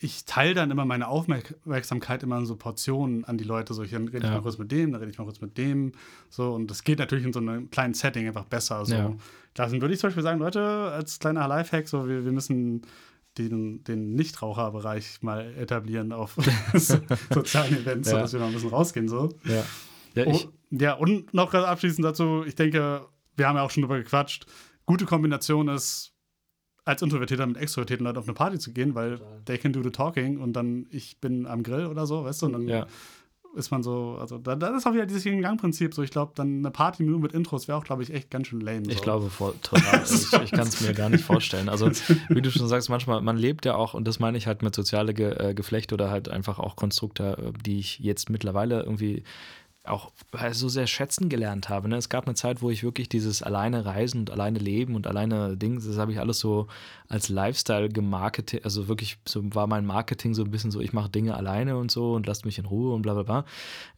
[0.00, 3.74] ich teile dann immer meine Aufmerksamkeit immer in so Portionen an die Leute.
[3.74, 5.92] So, ich rede ich mal kurz mit dem, dann rede ich mal kurz mit dem.
[6.28, 8.84] So, und das geht natürlich in so einem kleinen Setting einfach besser.
[8.84, 8.94] So.
[8.94, 9.12] Ja.
[9.54, 12.82] Da würde ich zum Beispiel sagen, Leute, als kleiner Lifehack, so, wir, wir müssen
[13.38, 16.36] den, den Nichtraucherbereich mal etablieren auf
[16.74, 18.16] sozialen Events, ja.
[18.16, 19.08] sodass wir mal ein bisschen rausgehen.
[19.08, 19.34] So.
[19.44, 19.62] Ja.
[20.14, 20.40] Ja, oh,
[20.80, 23.06] ja, und noch abschließend dazu, ich denke,
[23.36, 24.46] wir haben ja auch schon drüber gequatscht,
[24.86, 26.12] gute Kombination ist,
[26.86, 29.90] als Introvertierter mit extrovertierten Leuten auf eine Party zu gehen, weil they can do the
[29.90, 32.86] talking und dann ich bin am Grill oder so, weißt du, und dann ja.
[33.56, 36.58] ist man so, also da, das ist auch wieder dieses Yin-Gang-Prinzip, so ich glaube, dann
[36.58, 38.84] eine Party nur mit Intros wäre auch, glaube ich, echt ganz schön lame.
[38.84, 38.92] So.
[38.92, 41.68] Ich glaube, voll, total, ich, ich kann es mir gar nicht vorstellen.
[41.68, 41.90] Also,
[42.28, 44.72] wie du schon sagst, manchmal, man lebt ja auch, und das meine ich halt mit
[44.72, 49.24] soziale Ge äh, Geflechte oder halt einfach auch Konstrukte, äh, die ich jetzt mittlerweile irgendwie
[49.88, 50.12] auch
[50.52, 51.88] so sehr schätzen gelernt habe.
[51.88, 51.96] Ne?
[51.96, 55.56] Es gab eine Zeit, wo ich wirklich dieses alleine reisen und alleine leben und alleine
[55.56, 56.66] Dings, das habe ich alles so
[57.08, 61.10] als Lifestyle gemarketet, also wirklich so war mein Marketing so ein bisschen so, ich mache
[61.10, 63.44] Dinge alleine und so und lasst mich in Ruhe und bla bla bla.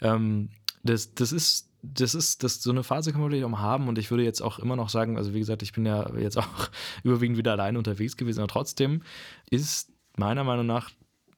[0.00, 0.50] Ähm,
[0.82, 3.88] das, das ist das ist, das, so eine Phase kann man natürlich auch mal haben
[3.88, 6.36] und ich würde jetzt auch immer noch sagen, also wie gesagt, ich bin ja jetzt
[6.36, 6.70] auch
[7.04, 9.02] überwiegend wieder alleine unterwegs gewesen, aber trotzdem
[9.50, 10.90] ist meiner Meinung nach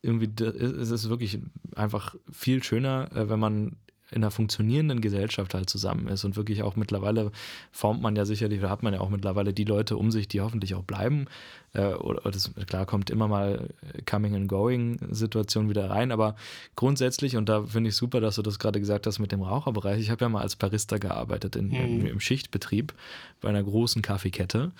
[0.03, 1.41] irgendwie, es ist wirklich
[1.77, 3.77] einfach viel schöner, äh, wenn man
[4.11, 7.31] in einer funktionierenden Gesellschaft halt zusammen ist und wirklich auch mittlerweile
[7.71, 10.41] formt man ja sicherlich, oder hat man ja auch mittlerweile die Leute um sich, die
[10.41, 11.27] hoffentlich auch bleiben.
[11.73, 13.71] Äh, oder das, klar kommt immer mal
[14.07, 16.37] Coming and Going Situation wieder rein, aber
[16.77, 20.01] grundsätzlich, und da finde ich super, dass du das gerade gesagt hast mit dem Raucherbereich,
[20.01, 21.75] ich habe ja mal als Barista gearbeitet in, mhm.
[21.75, 22.95] im, im Schichtbetrieb
[23.41, 24.73] bei einer großen Kaffeekette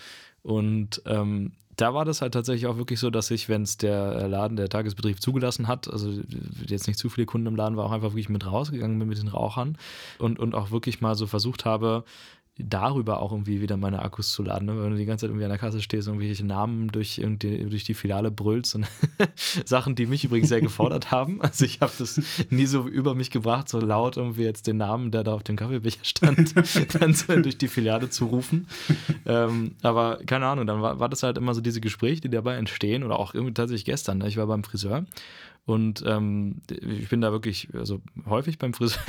[0.43, 4.29] und ähm, da war das halt tatsächlich auch wirklich so, dass ich, wenn es der
[4.29, 6.21] Laden, der Tagesbetrieb zugelassen hat, also
[6.67, 9.19] jetzt nicht zu viele Kunden im Laden war, auch einfach wirklich mit rausgegangen bin mit
[9.19, 9.79] den Rauchern
[10.19, 12.05] und, und auch wirklich mal so versucht habe,
[12.69, 14.67] darüber auch irgendwie wieder meine Akkus zu laden.
[14.67, 14.83] Ne?
[14.83, 17.65] Wenn du die ganze Zeit irgendwie an der Kasse stehst und irgendwelche Namen durch, irgendwie,
[17.65, 18.87] durch die Filiale brüllst und
[19.65, 21.41] Sachen, die mich übrigens sehr gefordert haben.
[21.43, 25.11] Also ich habe das nie so über mich gebracht, so laut irgendwie jetzt den Namen,
[25.11, 26.55] der da auf dem Kaffeebecher stand,
[27.01, 28.67] dann so durch die Filiale zu rufen.
[29.27, 32.57] Ähm, aber keine Ahnung, dann war, war das halt immer so diese Gespräche, die dabei
[32.57, 34.19] entstehen oder auch irgendwie tatsächlich gestern.
[34.19, 34.29] Ne?
[34.29, 35.05] Ich war beim Friseur
[35.67, 39.03] und ähm, ich bin da wirklich also häufig beim Friseur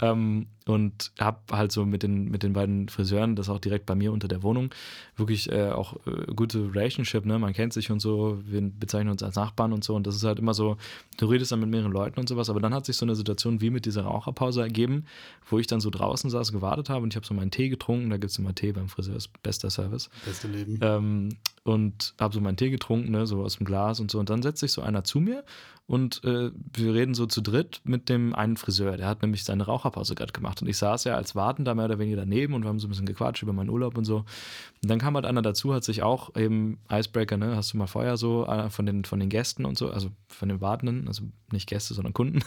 [0.00, 3.94] ähm, und habe halt so mit den, mit den beiden Friseuren, das auch direkt bei
[3.94, 4.68] mir unter der Wohnung,
[5.16, 7.38] wirklich äh, auch äh, gute Relationship, ne?
[7.38, 9.94] Man kennt sich und so, wir bezeichnen uns als Nachbarn und so.
[9.94, 10.76] Und das ist halt immer so,
[11.16, 13.62] du redest dann mit mehreren Leuten und sowas, aber dann hat sich so eine Situation
[13.62, 15.06] wie mit dieser Raucherpause ergeben,
[15.48, 18.10] wo ich dann so draußen saß, gewartet habe und ich habe so meinen Tee getrunken,
[18.10, 20.10] da gibt es immer Tee beim Friseur, ist bester Service.
[20.26, 20.78] Beste Leben.
[20.82, 21.30] Ähm,
[21.64, 24.18] und habe so meinen Tee getrunken, ne, so aus dem Glas und so.
[24.18, 25.44] Und dann setzt sich so einer zu mir
[25.88, 28.98] und äh, wir reden so zu dritt mit dem einen Friseur.
[28.98, 30.57] Der hat nämlich seine Raucherpause gerade gemacht.
[30.62, 32.90] Und ich saß ja als Wartender mehr oder weniger daneben und wir haben so ein
[32.90, 34.18] bisschen gequatscht über meinen Urlaub und so.
[34.18, 37.86] Und dann kam halt einer dazu, hat sich auch eben Icebreaker, ne, hast du mal
[37.86, 41.24] Feuer so äh, von, den, von den Gästen und so, also von den Wartenden, also
[41.52, 42.40] nicht Gäste, sondern Kunden.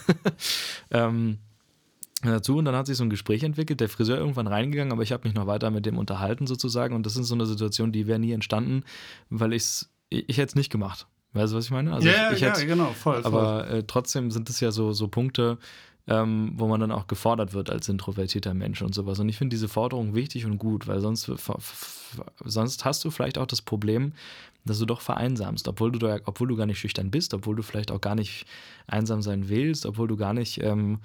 [0.90, 1.38] ähm,
[2.22, 5.12] dazu und dann hat sich so ein Gespräch entwickelt, der Friseur irgendwann reingegangen, aber ich
[5.12, 8.06] habe mich noch weiter mit dem unterhalten sozusagen und das ist so eine Situation, die
[8.06, 8.84] wäre nie entstanden,
[9.28, 11.06] weil ich's, ich ich hätte es nicht gemacht.
[11.34, 11.94] Weißt du, was ich meine?
[11.94, 13.22] Also ja, ich, ich ja, hätte, genau, voll.
[13.24, 15.58] Aber äh, trotzdem sind es ja so, so Punkte,
[16.08, 19.20] ähm, wo man dann auch gefordert wird als introvertierter Mensch und sowas.
[19.20, 21.30] Und ich finde diese Forderung wichtig und gut, weil sonst,
[22.44, 24.12] sonst hast du vielleicht auch das Problem,
[24.64, 27.90] dass du doch vereinsamst, obwohl du, obwohl du gar nicht schüchtern bist, obwohl du vielleicht
[27.90, 28.46] auch gar nicht
[28.86, 31.00] einsam sein willst, obwohl du gar nicht ähm,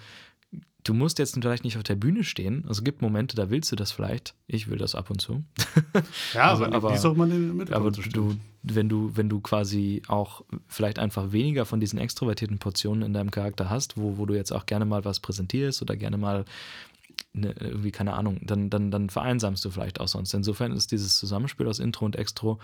[0.87, 2.63] du musst jetzt vielleicht nicht auf der Bühne stehen.
[2.67, 4.33] Also es gibt Momente, da willst du das vielleicht.
[4.47, 5.43] Ich will das ab und zu.
[6.33, 10.03] Ja, also, aber, wie soll man den mit Aber du, wenn du, wenn du quasi
[10.07, 14.35] auch vielleicht einfach weniger von diesen extrovertierten Portionen in deinem Charakter hast, wo, wo du
[14.35, 16.45] jetzt auch gerne mal was präsentierst oder gerne mal
[17.33, 20.33] ne, irgendwie, keine Ahnung, dann, dann, dann vereinsamst du vielleicht auch sonst.
[20.33, 22.59] Insofern ist dieses Zusammenspiel aus Intro und Extro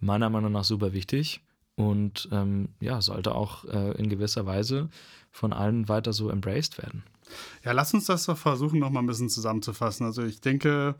[0.00, 1.40] meiner Meinung nach super wichtig
[1.76, 4.88] und ähm, ja, sollte auch äh, in gewisser Weise
[5.30, 7.02] von allen weiter so embraced werden.
[7.64, 10.06] Ja, lass uns das doch versuchen, noch mal ein bisschen zusammenzufassen.
[10.06, 10.94] Also ich denke,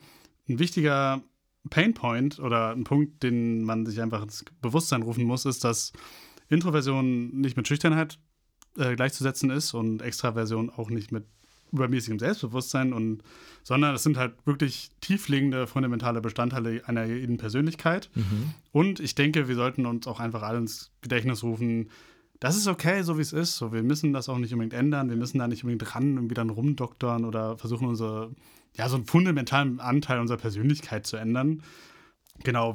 [0.49, 1.22] ein wichtiger
[1.70, 5.93] Painpoint oder ein Punkt, den man sich einfach ins Bewusstsein rufen muss, ist, dass
[6.49, 8.18] Introversion nicht mit Schüchternheit
[8.77, 11.25] äh, gleichzusetzen ist und Extraversion auch nicht mit
[11.72, 13.22] übermäßigem Selbstbewusstsein und
[13.62, 18.11] sondern es sind halt wirklich tiefliegende fundamentale Bestandteile einer jeden Persönlichkeit.
[18.14, 18.55] Mhm.
[18.72, 21.91] Und ich denke, wir sollten uns auch einfach alle ins Gedächtnis rufen,
[22.45, 23.57] das ist okay, so wie es ist.
[23.57, 25.09] So, wir müssen das auch nicht unbedingt ändern.
[25.09, 28.32] Wir müssen da nicht unbedingt ran irgendwie dann rumdoktern oder versuchen, unsere,
[28.76, 31.62] ja, so einen fundamentalen Anteil unserer Persönlichkeit zu ändern.
[32.42, 32.74] Genau,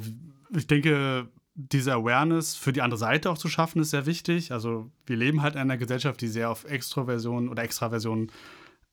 [0.52, 4.50] ich denke, diese Awareness für die andere Seite auch zu schaffen, ist sehr wichtig.
[4.50, 8.32] Also, wir leben halt in einer Gesellschaft, die sehr auf Extroversion oder Extraversion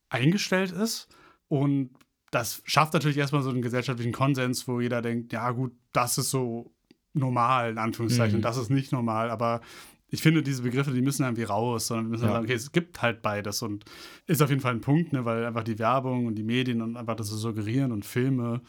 [0.09, 1.07] eingestellt ist.
[1.47, 1.89] Und
[2.29, 6.29] das schafft natürlich erstmal so einen gesellschaftlichen Konsens, wo jeder denkt, ja, gut, das ist
[6.29, 6.71] so
[7.13, 8.43] normal, in Anführungszeichen, mhm.
[8.43, 9.31] das ist nicht normal.
[9.31, 9.61] Aber
[10.09, 12.31] ich finde, diese Begriffe, die müssen irgendwie raus, sondern wir müssen ja.
[12.31, 13.85] sagen, okay, es gibt halt beides und
[14.25, 16.95] ist auf jeden Fall ein Punkt, ne, weil einfach die Werbung und die Medien und
[16.95, 18.61] einfach das so suggerieren und Filme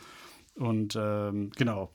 [0.56, 1.92] und ähm, genau.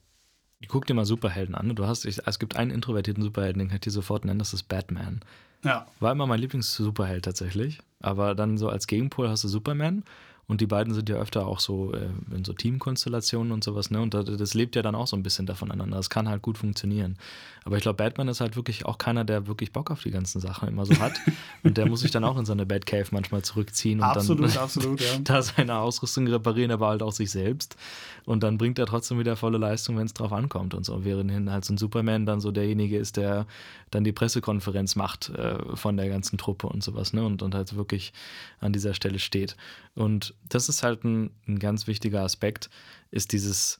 [0.69, 1.75] Guck dir mal Superhelden an.
[1.75, 4.53] Du hast, ich, es gibt einen introvertierten Superhelden, den kann ich dir sofort nennen, das
[4.53, 5.19] ist Batman.
[5.63, 5.87] Ja.
[5.99, 7.79] War immer mein Lieblings-Superheld tatsächlich.
[7.99, 10.03] Aber dann so als Gegenpol hast du Superman
[10.47, 14.01] und die beiden sind ja öfter auch so äh, in so Teamkonstellationen und sowas, ne?
[14.01, 15.95] Und das, das, lebt ja dann auch so ein bisschen voneinander.
[15.95, 17.17] Das kann halt gut funktionieren.
[17.63, 20.41] Aber ich glaube, Batman ist halt wirklich auch keiner, der wirklich Bock auf die ganzen
[20.41, 21.13] Sachen immer so hat.
[21.63, 24.99] und der muss sich dann auch in seine Batcave manchmal zurückziehen und absolut, dann absolut,
[24.99, 25.17] ja.
[25.23, 27.77] da seine Ausrüstung reparieren, aber halt auch sich selbst.
[28.25, 31.05] Und dann bringt er trotzdem wieder volle Leistung, wenn es drauf ankommt und so.
[31.05, 33.45] Während halt so ein Superman dann so derjenige ist, der
[33.91, 37.25] dann die Pressekonferenz macht äh, von der ganzen Truppe und sowas, ne?
[37.25, 38.11] Und, und halt wirklich
[38.59, 39.55] an dieser Stelle steht.
[39.95, 42.69] Und das ist halt ein, ein ganz wichtiger Aspekt,
[43.11, 43.79] ist dieses,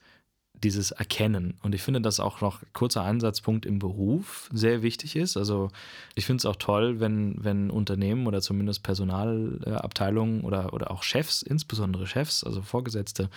[0.64, 1.56] dieses Erkennen.
[1.62, 5.36] Und ich finde, dass auch noch kurzer Ansatzpunkt im Beruf sehr wichtig ist.
[5.36, 5.70] Also
[6.16, 11.42] ich finde es auch toll, wenn, wenn Unternehmen oder zumindest Personalabteilungen oder, oder auch Chefs,
[11.42, 13.30] insbesondere Chefs, also Vorgesetzte,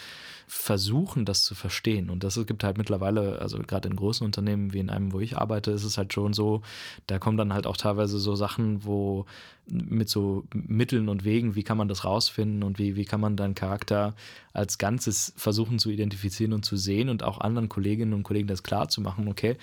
[0.46, 2.10] versuchen, das zu verstehen.
[2.10, 5.36] Und das gibt halt mittlerweile, also gerade in großen Unternehmen wie in einem, wo ich
[5.36, 6.62] arbeite, ist es halt schon so,
[7.06, 9.26] da kommen dann halt auch teilweise so Sachen, wo
[9.68, 13.36] mit so Mitteln und Wegen, wie kann man das rausfinden und wie, wie kann man
[13.36, 14.14] deinen Charakter
[14.52, 18.62] als Ganzes versuchen zu identifizieren und zu sehen und auch anderen Kolleginnen und Kollegen das
[18.62, 19.56] klar zu machen, okay,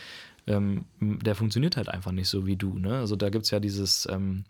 [0.47, 2.77] ähm, der funktioniert halt einfach nicht so wie du.
[2.77, 2.97] Ne?
[2.97, 4.43] Also da gibt es ja dieses ähm,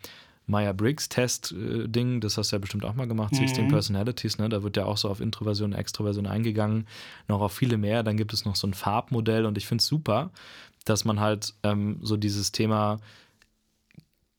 [0.48, 3.70] Meyer-Briggs-Test-Ding, das hast du ja bestimmt auch mal gemacht, 16 mhm.
[3.70, 4.50] Personalities, ne?
[4.50, 6.88] da wird ja auch so auf Introversion, Extroversion eingegangen,
[7.28, 8.04] noch auf viele mehr.
[8.04, 10.32] Dann gibt es noch so ein Farbmodell und ich finde es super,
[10.86, 13.00] dass man halt ähm, so dieses Thema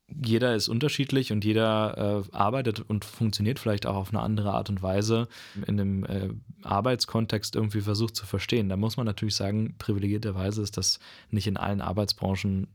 [0.08, 4.68] jeder ist unterschiedlich und jeder äh, arbeitet und funktioniert vielleicht auch auf eine andere Art
[4.68, 5.28] und Weise
[5.66, 6.28] in dem äh,
[6.62, 8.68] Arbeitskontext irgendwie versucht zu verstehen.
[8.68, 10.98] Da muss man natürlich sagen, privilegierterweise ist das
[11.30, 12.68] nicht in allen Arbeitsbranchen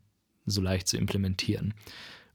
[0.45, 1.73] so leicht zu implementieren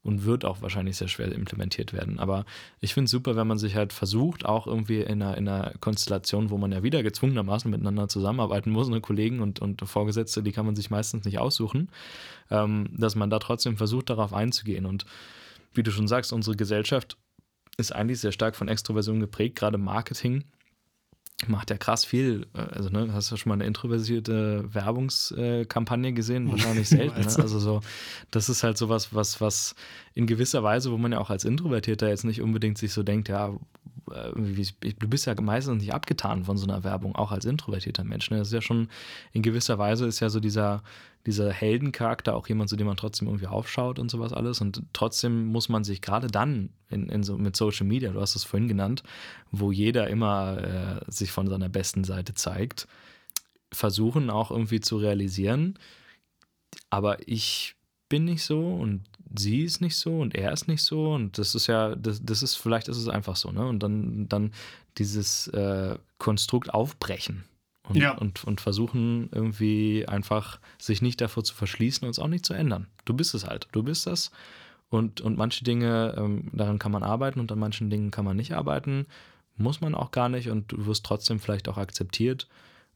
[0.04, 2.20] und wird auch wahrscheinlich sehr schwer implementiert werden.
[2.20, 2.44] Aber
[2.80, 5.72] ich finde es super, wenn man sich halt versucht, auch irgendwie in einer, in einer
[5.80, 10.52] Konstellation, wo man ja wieder gezwungenermaßen miteinander zusammenarbeiten muss, ne, Kollegen und, und Vorgesetzte, die
[10.52, 11.88] kann man sich meistens nicht aussuchen,
[12.50, 14.84] ähm, dass man da trotzdem versucht, darauf einzugehen.
[14.84, 15.06] Und
[15.72, 17.16] wie du schon sagst, unsere Gesellschaft
[17.78, 20.44] ist eigentlich sehr stark von Extroversion geprägt, gerade Marketing
[21.48, 22.46] macht ja krass viel.
[22.54, 26.50] Äh, also, ne, hast du schon mal eine introversierte Werbungskampagne gesehen?
[26.50, 27.20] Wahrscheinlich selten.
[27.20, 27.26] ne?
[27.26, 27.80] Also so,
[28.30, 29.74] das ist halt sowas, was, was
[30.14, 33.28] in gewisser Weise, wo man ja auch als Introvertierter jetzt nicht unbedingt sich so denkt,
[33.28, 33.54] ja,
[34.10, 34.32] äh,
[34.98, 38.30] du bist ja meistens nicht abgetan von so einer Werbung, auch als introvertierter Mensch.
[38.30, 38.38] Ne?
[38.38, 38.88] Das ist ja schon,
[39.32, 40.82] in gewisser Weise ist ja so dieser,
[41.26, 44.60] dieser Heldencharakter auch jemand, zu dem man trotzdem irgendwie aufschaut und sowas alles.
[44.60, 48.36] Und trotzdem muss man sich gerade dann in, in so, mit Social Media, du hast
[48.36, 49.02] es vorhin genannt,
[49.50, 52.86] wo jeder immer äh, sich von seiner besten Seite zeigt,
[53.72, 55.78] versuchen auch irgendwie zu realisieren.
[56.90, 57.74] Aber ich
[58.08, 59.04] bin nicht so und
[59.34, 62.42] sie ist nicht so und er ist nicht so und das ist ja, das, das
[62.42, 63.66] ist, vielleicht ist es einfach so, ne?
[63.66, 64.52] Und dann, dann
[64.98, 67.44] dieses äh, Konstrukt aufbrechen
[67.88, 68.12] und, ja.
[68.12, 72.54] und, und versuchen irgendwie einfach sich nicht davor zu verschließen und es auch nicht zu
[72.54, 72.86] ändern.
[73.04, 74.30] Du bist es halt, du bist das
[74.88, 78.36] und, und manche Dinge, ähm, daran kann man arbeiten und an manchen Dingen kann man
[78.36, 79.06] nicht arbeiten,
[79.56, 82.48] muss man auch gar nicht und du wirst trotzdem vielleicht auch akzeptiert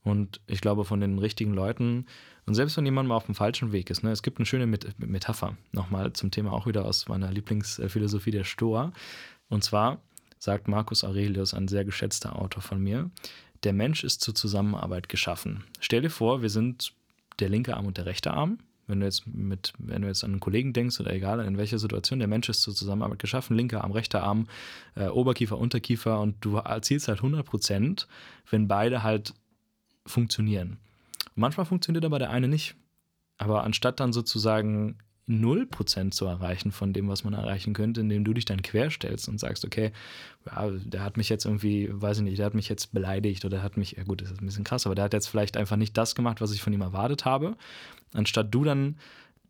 [0.04, 2.06] und ich glaube von den richtigen Leuten
[2.48, 4.66] und selbst wenn jemand mal auf dem falschen Weg ist, ne, es gibt eine schöne
[4.66, 8.92] Met Metapher, nochmal zum Thema auch wieder aus meiner Lieblingsphilosophie der Stoa.
[9.50, 10.00] Und zwar
[10.38, 13.10] sagt Marcus Aurelius, ein sehr geschätzter Autor von mir,
[13.64, 15.64] der Mensch ist zur Zusammenarbeit geschaffen.
[15.80, 16.92] Stell dir vor, wir sind
[17.40, 18.58] der linke Arm und der rechte Arm.
[18.86, 21.78] Wenn du jetzt mit, wenn du jetzt an einen Kollegen denkst oder egal in welcher
[21.78, 24.48] Situation, der Mensch ist zur Zusammenarbeit geschaffen, linker Arm, rechter Arm,
[24.94, 28.08] äh, Oberkiefer, Unterkiefer und du erzielst halt 100 Prozent,
[28.50, 29.34] wenn beide halt
[30.06, 30.78] funktionieren.
[31.34, 32.76] Manchmal funktioniert aber der eine nicht.
[33.36, 34.98] Aber anstatt dann sozusagen
[35.28, 39.38] 0% zu erreichen von dem, was man erreichen könnte, indem du dich dann querstellst und
[39.38, 39.92] sagst, okay,
[40.46, 43.62] ja, der hat mich jetzt irgendwie, weiß ich nicht, der hat mich jetzt beleidigt oder
[43.62, 45.76] hat mich, ja gut, das ist ein bisschen krass, aber der hat jetzt vielleicht einfach
[45.76, 47.56] nicht das gemacht, was ich von ihm erwartet habe.
[48.14, 48.96] Anstatt du dann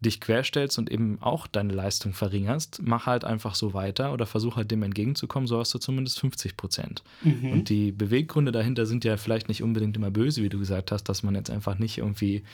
[0.01, 4.57] dich querstellst und eben auch deine Leistung verringerst, mach halt einfach so weiter oder versuch
[4.57, 7.03] halt dem entgegenzukommen, so hast du zumindest 50 Prozent.
[7.23, 7.51] Mhm.
[7.51, 11.05] Und die Beweggründe dahinter sind ja vielleicht nicht unbedingt immer böse, wie du gesagt hast,
[11.05, 12.45] dass man jetzt einfach nicht irgendwie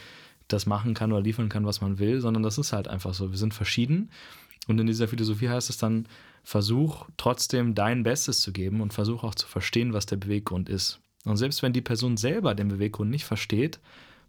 [0.49, 3.31] das machen kann oder liefern kann, was man will, sondern das ist halt einfach so.
[3.31, 4.11] Wir sind verschieden
[4.67, 6.07] und in dieser Philosophie heißt es dann,
[6.43, 11.01] versuch trotzdem dein Bestes zu geben und versuch auch zu verstehen, was der Beweggrund ist.
[11.25, 13.81] Und selbst wenn die Person selber den Beweggrund nicht versteht,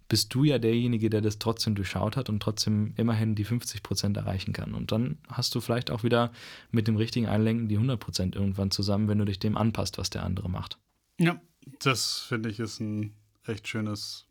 [0.07, 4.18] bist du ja derjenige, der das trotzdem durchschaut hat und trotzdem immerhin die 50 Prozent
[4.18, 4.74] erreichen kann.
[4.76, 6.32] Und dann hast du vielleicht auch wieder
[6.72, 10.09] mit dem richtigen Einlenken die 100 Prozent irgendwann zusammen, wenn du dich dem anpasst, was
[10.09, 10.78] der andere macht.
[11.20, 11.41] Ja,
[11.80, 14.28] das finde ich ist ein echt schönes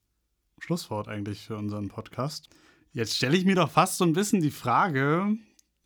[0.64, 2.48] Schlusswort eigentlich für unseren Podcast.
[2.94, 5.36] Jetzt stelle ich mir doch fast so ein bisschen die Frage,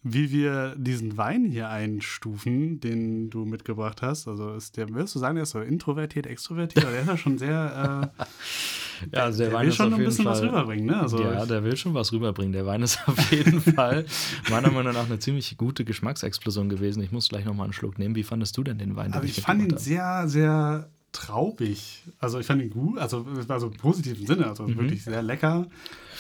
[0.05, 4.29] wie wir diesen Wein hier einstufen, den du mitgebracht hast.
[4.29, 6.85] Also ist der, willst du sagen, der ist so introvertiert, extrovertiert?
[6.85, 8.11] Oder der ist ja schon sehr.
[8.23, 8.25] Äh,
[9.17, 11.01] ja, also der, der Wein will schon ein bisschen jeden was Fall, rüberbringen, ne?
[11.01, 12.53] Also ja, ich- der will schon was rüberbringen.
[12.53, 14.07] Der Wein ist auf jeden Fall
[14.49, 17.03] meiner Meinung nach eine ziemlich gute Geschmacksexplosion gewesen.
[17.03, 18.15] Ich muss gleich nochmal einen Schluck nehmen.
[18.15, 19.07] Wie fandest du denn den Wein?
[19.11, 20.89] den Also ich fand ihn sehr, sehr
[21.19, 22.05] traubig.
[22.19, 24.77] Also ich fand ihn gut, also es war so im positiven Sinne, also Mhm.
[24.79, 25.67] wirklich sehr lecker,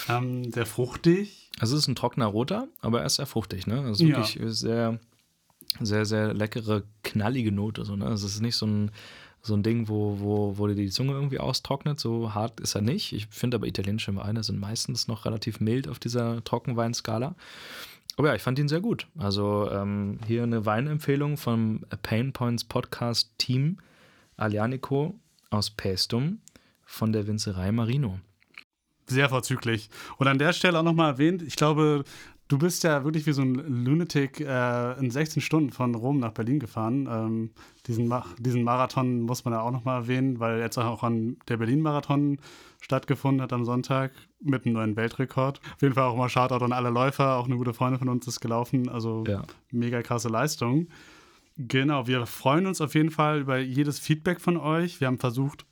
[0.08, 1.50] ähm, sehr fruchtig.
[1.60, 3.80] Also es ist ein trockener Roter, aber er ist sehr fruchtig, ne?
[3.82, 4.16] Also Ja.
[4.18, 4.98] wirklich sehr,
[5.80, 7.84] sehr, sehr leckere, knallige Note.
[7.84, 8.06] So, ne?
[8.06, 8.90] Also es ist nicht so ein,
[9.42, 12.00] so ein Ding, wo, wo, wo dir die Zunge irgendwie austrocknet.
[12.00, 13.12] So hart ist er nicht.
[13.12, 17.34] Ich finde aber italienische Weine sind meistens noch relativ mild auf dieser Trockenweinskala.
[18.16, 19.06] Aber ja, ich fand ihn sehr gut.
[19.16, 23.78] Also ähm, hier eine Weinempfehlung vom Pain Points Podcast Team
[24.38, 25.14] Alianico
[25.50, 26.40] aus Pestum
[26.84, 28.18] von der Winzerei Marino.
[29.06, 29.90] Sehr vorzüglich.
[30.18, 32.04] Und an der Stelle auch nochmal erwähnt, ich glaube,
[32.48, 36.32] du bist ja wirklich wie so ein Lunatic äh, in 16 Stunden von Rom nach
[36.32, 37.08] Berlin gefahren.
[37.10, 37.50] Ähm,
[37.86, 41.56] diesen, Ma diesen Marathon muss man ja auch nochmal erwähnen, weil jetzt auch an der
[41.56, 42.38] Berlin-Marathon
[42.80, 45.60] stattgefunden hat am Sonntag mit einem neuen Weltrekord.
[45.74, 48.26] Auf jeden Fall auch mal Shoutout an alle Läufer, auch eine gute Freundin von uns
[48.26, 49.42] ist gelaufen, also Ja.
[49.72, 50.88] mega krasse Leistung.
[51.58, 55.00] Genau, wir freuen uns auf jeden Fall über jedes Feedback von euch.
[55.00, 55.66] Wir haben versucht,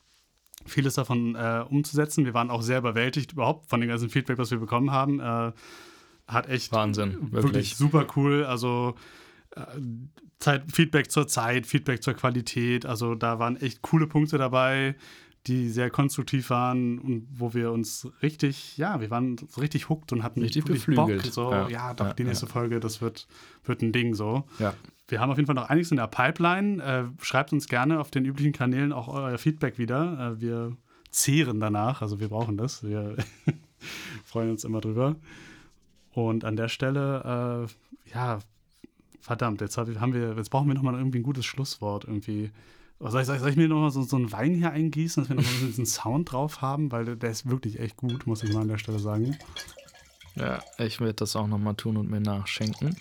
[0.64, 2.24] vieles davon äh, umzusetzen.
[2.24, 5.20] Wir waren auch sehr überwältigt überhaupt von dem ganzen Feedback, was wir bekommen haben.
[5.20, 5.52] Äh,
[6.26, 7.76] hat echt Wahnsinn, wirklich, wirklich.
[7.76, 8.44] super cool.
[8.44, 8.96] Also
[9.54, 9.60] äh,
[10.40, 12.84] Zeit, Feedback zur Zeit, Feedback zur Qualität.
[12.84, 14.96] Also da waren echt coole Punkte dabei,
[15.46, 20.12] die sehr konstruktiv waren und wo wir uns richtig, ja, wir waren so richtig hooked
[20.12, 21.22] und hatten Richtig beflügelt.
[21.22, 21.32] Bock.
[21.32, 23.28] So, ja, Ja, doch, ja, die nächste Folge, das wird,
[23.64, 24.44] wird ein Ding so.
[24.58, 24.74] Ja.
[25.08, 26.82] Wir haben auf jeden Fall noch einiges in der Pipeline.
[26.82, 30.32] Äh, schreibt uns gerne auf den üblichen Kanälen auch euer Feedback wieder.
[30.32, 30.76] Äh, wir
[31.10, 32.82] zehren danach, also wir brauchen das.
[32.82, 33.16] Wir
[34.24, 35.16] freuen uns immer drüber.
[36.12, 37.68] Und an der Stelle,
[38.06, 38.40] äh, ja,
[39.20, 42.50] verdammt, jetzt, hab haben wir, jetzt brauchen wir nochmal irgendwie ein gutes Schlusswort irgendwie.
[42.98, 45.28] Soll ich, soll ich, soll ich mir nochmal so, so einen Wein hier eingießen, dass
[45.28, 46.90] wir nochmal so diesen Sound drauf haben?
[46.90, 49.36] Weil der, der ist wirklich echt gut, muss ich mal an der Stelle sagen.
[50.34, 52.96] Ja, ich werde das auch nochmal tun und mir nachschenken.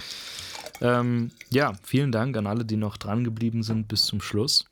[0.81, 4.65] Ähm, ja, vielen Dank an alle, die noch dran geblieben sind bis zum Schluss.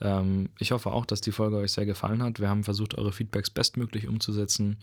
[0.00, 2.40] Ähm, ich hoffe auch, dass die Folge euch sehr gefallen hat.
[2.40, 4.78] Wir haben versucht, eure Feedbacks bestmöglich umzusetzen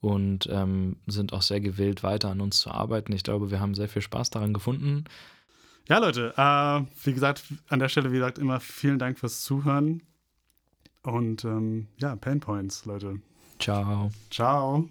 [0.00, 3.12] und ähm, sind auch sehr gewillt, weiter an uns zu arbeiten.
[3.12, 5.04] Ich glaube, wir haben sehr viel Spaß daran gefunden.
[5.88, 10.02] Ja, Leute, äh, wie gesagt, an der Stelle, wie gesagt, immer vielen Dank fürs Zuhören.
[11.02, 13.20] Und ähm, ja, Pain Points, Leute.
[13.58, 14.10] Ciao.
[14.30, 14.88] Ciao.